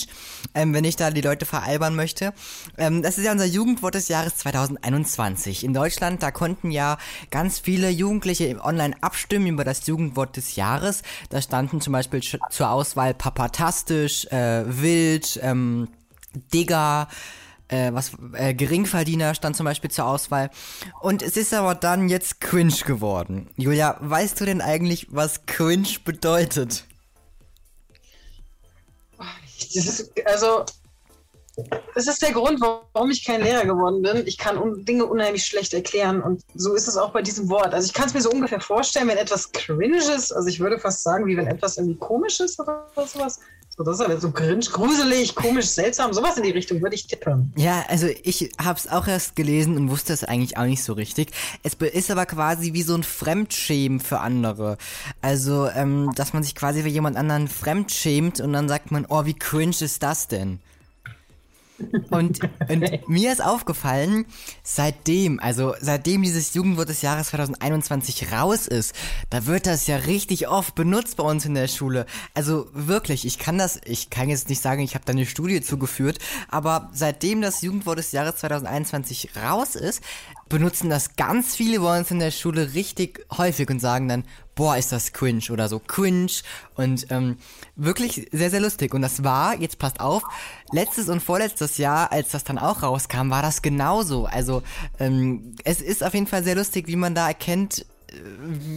ähm, 0.55 0.75
wenn 0.75 0.85
ich 0.85 0.97
da 0.97 1.11
die 1.11 1.21
Leute 1.21 1.47
veralbern 1.47 1.95
möchte. 1.95 2.33
Ähm, 2.79 3.03
das 3.03 3.19
ist 3.19 3.25
ja 3.25 3.33
unser 3.33 3.47
Jugendwort 3.47 3.95
des 3.95 4.09
Jahres 4.09 4.37
2021. 4.37 5.65
In 5.65 5.75
Deutschland, 5.75 6.23
da 6.23 6.31
konnten 6.31 6.71
ja 6.71 6.99
ganz 7.31 7.59
viele 7.59 7.91
Jugendliche 7.91 8.59
online 8.63 8.95
abstimmen 9.01 9.47
über 9.47 9.65
das 9.65 9.87
Jugendwort 9.87 10.37
des 10.37 10.57
Jahres. 10.57 11.03
Da 11.31 11.43
standen 11.43 11.81
zum 11.81 11.93
Beispiel 11.93 12.21
zur 12.21 12.71
Auswahl 12.71 13.15
papatastisch, 13.15 14.27
äh, 14.27 14.65
wild, 14.67 15.41
ähm, 15.43 15.89
Digger, 16.53 17.09
äh, 17.69 17.93
was 17.93 18.13
äh, 18.35 18.55
Geringverdiener 18.55 19.35
stand 19.35 19.57
zum 19.57 19.65
Beispiel 19.65 19.91
zur 19.91 20.07
Auswahl. 20.07 20.51
Und 21.01 21.23
es 21.23 21.37
ist 21.37 21.55
aber 21.55 21.75
dann 21.75 22.09
jetzt 22.09 22.41
cringe 22.41 22.73
geworden. 22.87 23.49
Julia, 23.57 23.97
weißt 24.01 24.41
du 24.41 24.45
denn 24.45 24.61
eigentlich, 24.61 25.09
was 25.11 25.47
cringe 25.47 25.89
bedeutet? 26.05 26.85
Das 29.69 29.87
ist, 29.87 30.13
also, 30.27 30.65
das 31.95 32.07
ist 32.07 32.23
der 32.23 32.33
Grund, 32.33 32.61
warum 32.61 33.11
ich 33.11 33.25
kein 33.25 33.43
Lehrer 33.43 33.65
geworden 33.65 34.01
bin. 34.03 34.27
Ich 34.27 34.39
kann 34.39 34.85
Dinge 34.85 35.05
unheimlich 35.05 35.45
schlecht 35.45 35.75
erklären 35.75 36.23
und 36.23 36.43
so 36.55 36.75
ist 36.75 36.89
es 36.89 36.97
auch 36.97 37.11
bei 37.11 37.21
diesem 37.21 37.51
Wort. 37.51 37.75
Also 37.75 37.87
ich 37.87 37.93
kann 37.93 38.07
es 38.07 38.15
mir 38.15 38.23
so 38.23 38.31
ungefähr 38.31 38.61
vorstellen, 38.61 39.09
wenn 39.09 39.19
etwas 39.19 39.53
cringe 39.53 39.99
ist, 39.99 40.33
also 40.33 40.49
ich 40.49 40.61
würde 40.61 40.79
fast 40.79 41.03
sagen, 41.03 41.27
wie 41.27 41.37
wenn 41.37 41.47
etwas 41.47 41.77
irgendwie 41.77 41.99
komisch 41.99 42.41
ist 42.41 42.59
oder 42.59 42.87
sowas. 42.97 43.41
So, 43.83 43.91
das 43.91 43.99
ist 43.99 44.07
halt 44.07 44.21
so 44.21 44.31
cringe, 44.31 44.65
gruselig, 44.71 45.35
komisch, 45.35 45.67
seltsam, 45.67 46.13
sowas 46.13 46.37
in 46.37 46.45
die 46.45 46.51
Richtung 46.51 46.81
würde 46.83 46.95
ich 46.95 47.09
tippen. 47.09 47.53
Ja, 47.57 47.85
also 47.89 48.07
ich 48.23 48.53
hab's 48.63 48.87
auch 48.87 49.09
erst 49.09 49.35
gelesen 49.35 49.77
und 49.77 49.91
wusste 49.91 50.13
es 50.13 50.23
eigentlich 50.23 50.57
auch 50.57 50.67
nicht 50.67 50.85
so 50.85 50.93
richtig. 50.93 51.33
Es 51.65 51.75
ist 51.75 52.11
aber 52.13 52.27
quasi 52.27 52.75
wie 52.75 52.83
so 52.83 52.95
ein 52.95 53.03
Fremdschämen 53.03 53.99
für 53.99 54.21
andere. 54.21 54.79
Also, 55.21 55.69
ähm, 55.75 56.13
dass 56.15 56.33
man 56.33 56.45
sich 56.45 56.55
quasi 56.55 56.83
für 56.83 56.89
jemand 56.89 57.17
anderen 57.17 57.49
fremdschämt 57.49 58.41
und 58.41 58.53
dann 58.53 58.69
sagt 58.69 58.93
man, 58.93 59.05
oh, 59.09 59.25
wie 59.25 59.35
cringe 59.35 59.75
ist 59.81 60.01
das 60.05 60.29
denn? 60.29 60.61
Und, 62.11 62.41
und 62.69 63.09
mir 63.09 63.33
ist 63.33 63.43
aufgefallen, 63.43 64.27
seitdem, 64.63 65.41
also 65.41 65.75
seitdem 65.81 66.23
dieses 66.23 66.55
Jugendwort 66.55 66.89
des 66.89 67.03
Jahres 67.03 67.29
2021 67.29 68.33
raus 68.33 68.67
ist, 68.67 68.95
da 69.31 69.47
wird 69.47 69.67
das 69.67 69.87
ja 69.87 69.97
richtig 69.97 70.49
oft 70.49 70.75
benutzt 70.75 71.17
bei 71.17 71.25
uns 71.25 71.45
in 71.45 71.55
der 71.55 71.69
Schule. 71.69 72.07
Also 72.35 72.69
wirklich, 72.73 73.27
ich 73.27 73.39
kann 73.39 73.59
das, 73.59 73.81
ich 73.85 74.11
kann 74.11 74.29
jetzt 74.29 74.49
nicht 74.49 74.63
sagen, 74.63 74.83
ich 74.83 74.95
habe 74.95 75.05
da 75.05 75.13
eine 75.13 75.27
Studie 75.27 75.61
zugeführt, 75.61 76.19
aber 76.49 76.91
seitdem 76.93 77.41
das 77.41 77.63
Jugendwort 77.63 77.99
des 77.99 78.13
Jahres 78.13 78.37
2021 78.37 79.31
raus 79.37 79.75
ist, 79.75 80.03
benutzen 80.49 80.91
das 80.91 81.17
ganz 81.17 81.57
viele 81.57 81.81
bei 81.81 81.99
uns 81.99 82.11
in 82.11 82.19
der 82.19 82.31
Schule 82.31 82.75
richtig 82.75 83.25
häufig 83.37 83.71
und 83.71 83.81
sagen 83.81 84.09
dann, 84.09 84.25
boah, 84.55 84.77
ist 84.77 84.93
das 84.93 85.13
cringe 85.13 85.51
oder 85.51 85.69
so 85.69 85.79
cringe 85.79 86.33
und 86.75 87.07
ähm, 87.11 87.37
wirklich 87.77 88.29
sehr, 88.33 88.51
sehr 88.51 88.61
lustig. 88.61 88.95
Und 88.95 89.03
das 89.03 89.25
war, 89.25 89.59
jetzt 89.59 89.79
passt 89.79 90.01
auf, 90.01 90.23
letztes 90.73 91.09
und 91.09 91.21
vorletztes 91.21 91.79
Jahr, 91.79 92.13
als 92.13 92.31
das 92.31 92.45
dann 92.45 92.59
auch 92.59 92.83
rauskam, 92.83 93.31
war 93.31 93.43
das 93.43 93.63
genauso. 93.63 94.27
Also 94.27 94.63
ähm, 94.99 95.57
es 95.65 95.81
ist 95.81 96.05
auf 96.05 96.15
jeden 96.15 96.27
Fall 96.27 96.45
sehr 96.45 96.55
lustig, 96.55 96.87
wie 96.89 96.97
man 96.97 97.15
da 97.15 97.29
erkennt, 97.29 97.87
äh, 98.09 98.15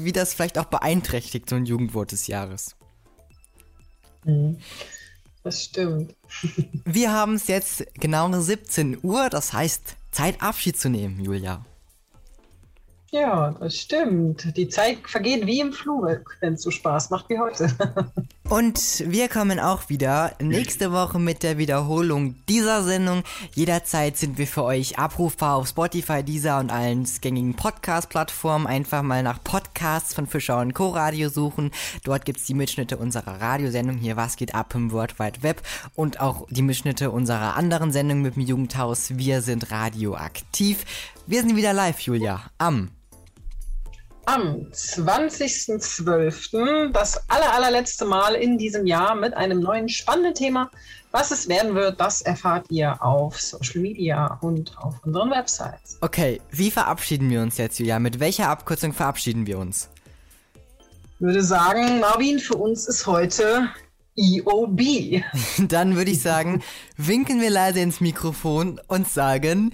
wie 0.04 0.12
das 0.12 0.34
vielleicht 0.34 0.58
auch 0.58 0.66
beeinträchtigt, 0.66 1.50
so 1.50 1.56
ein 1.56 1.66
Jugendwort 1.66 2.12
des 2.12 2.28
Jahres. 2.28 2.76
Das 5.44 5.64
stimmt. 5.64 6.16
Wir 6.86 7.12
haben 7.12 7.36
es 7.36 7.48
jetzt 7.48 7.86
genau 7.94 8.32
17 8.32 9.00
Uhr, 9.04 9.30
das 9.30 9.54
heißt 9.54 9.96
Zeit 10.12 10.42
Abschied 10.42 10.80
zu 10.80 10.90
nehmen, 10.90 11.20
Julia. 11.24 11.64
Ja, 13.12 13.52
das 13.52 13.78
stimmt. 13.78 14.56
Die 14.58 14.68
Zeit 14.68 15.08
vergeht 15.08 15.46
wie 15.46 15.60
im 15.60 15.74
Flug, 15.74 16.38
wenn 16.42 16.54
es 16.56 16.62
so 16.64 16.72
Spaß 16.72 17.10
macht 17.10 17.30
wie 17.30 17.40
heute. 17.40 17.70
Und 18.48 19.04
wir 19.08 19.28
kommen 19.28 19.60
auch 19.60 19.90
wieder 19.90 20.36
nächste 20.40 20.92
Woche 20.92 21.18
mit 21.18 21.42
der 21.42 21.58
Wiederholung 21.58 22.36
dieser 22.48 22.84
Sendung. 22.84 23.24
Jederzeit 23.56 24.18
sind 24.18 24.38
wir 24.38 24.46
für 24.46 24.64
euch 24.64 25.00
abrufbar 25.00 25.56
auf 25.56 25.68
Spotify, 25.68 26.24
Deezer 26.24 26.60
und 26.60 26.72
allen 26.72 27.08
gängigen 27.22 27.56
Podcast-Plattformen. 27.56 28.68
Einfach 28.68 29.02
mal 29.02 29.24
nach 29.24 29.44
Podcasts 29.44 30.14
von 30.14 30.28
Fischer 30.28 30.60
und 30.60 30.76
Co. 30.76 30.90
Radio 30.90 31.30
suchen. 31.30 31.72
Dort 32.04 32.24
gibt's 32.26 32.46
die 32.46 32.54
Mitschnitte 32.54 32.98
unserer 32.98 33.42
Radiosendung 33.42 33.98
hier 33.98 34.16
Was 34.16 34.36
geht 34.36 34.54
ab 34.54 34.76
im 34.76 34.92
World 34.92 35.18
Wide 35.20 35.42
Web 35.42 35.64
und 35.96 36.20
auch 36.20 36.46
die 36.52 36.62
Mitschnitte 36.62 37.10
unserer 37.10 37.56
anderen 37.56 37.92
Sendung 37.92 38.22
mit 38.22 38.36
dem 38.36 38.44
Jugendhaus 38.44 39.18
Wir 39.18 39.42
sind 39.42 39.72
radioaktiv. 39.72 40.86
Wir 41.26 41.42
sind 41.42 41.56
wieder 41.56 41.74
live, 41.74 42.00
Julia, 42.00 42.44
am 42.60 42.92
am 44.26 44.68
20.12. 44.72 46.92
das 46.92 47.30
aller, 47.30 47.54
allerletzte 47.54 48.06
Mal 48.06 48.36
in 48.36 48.58
diesem 48.58 48.86
Jahr 48.86 49.16
mit 49.16 49.34
einem 49.34 49.60
neuen 49.60 49.90
spannenden 49.90 50.34
Thema. 50.34 50.70
Was 51.12 51.32
es 51.32 51.48
werden 51.48 51.76
wird, 51.76 52.00
das 52.00 52.22
erfahrt 52.22 52.66
ihr 52.70 53.02
auf 53.02 53.40
Social 53.40 53.82
Media 53.82 54.38
und 54.42 54.78
auf 54.78 54.96
unseren 55.06 55.32
Websites. 55.32 55.98
Okay, 56.02 56.42
wie 56.52 56.72
verabschieden 56.72 57.30
wir 57.30 57.42
uns 57.42 57.58
jetzt, 57.58 57.80
Julia? 57.80 58.00
Mit 58.00 58.20
welcher 58.20 58.50
Abkürzung 58.50 58.92
verabschieden 58.92 59.48
wir 59.48 59.58
uns? 59.58 59.90
Ich 61.16 61.22
würde 61.22 61.42
sagen, 61.42 62.02
Marvin, 62.02 62.40
für 62.40 62.56
uns 62.56 62.88
ist 62.88 63.08
heute 63.08 63.70
EOB. 64.18 65.24
Dann 65.70 65.96
würde 65.96 66.12
ich 66.12 66.22
sagen, 66.22 66.62
winken 66.98 67.40
wir 67.40 67.50
leise 67.50 67.80
ins 67.80 68.02
Mikrofon 68.02 68.82
und 68.88 69.08
sagen 69.08 69.72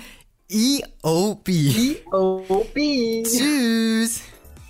EOB. 0.48 1.48
EOB. 1.48 2.76
Tschüss. 3.24 4.22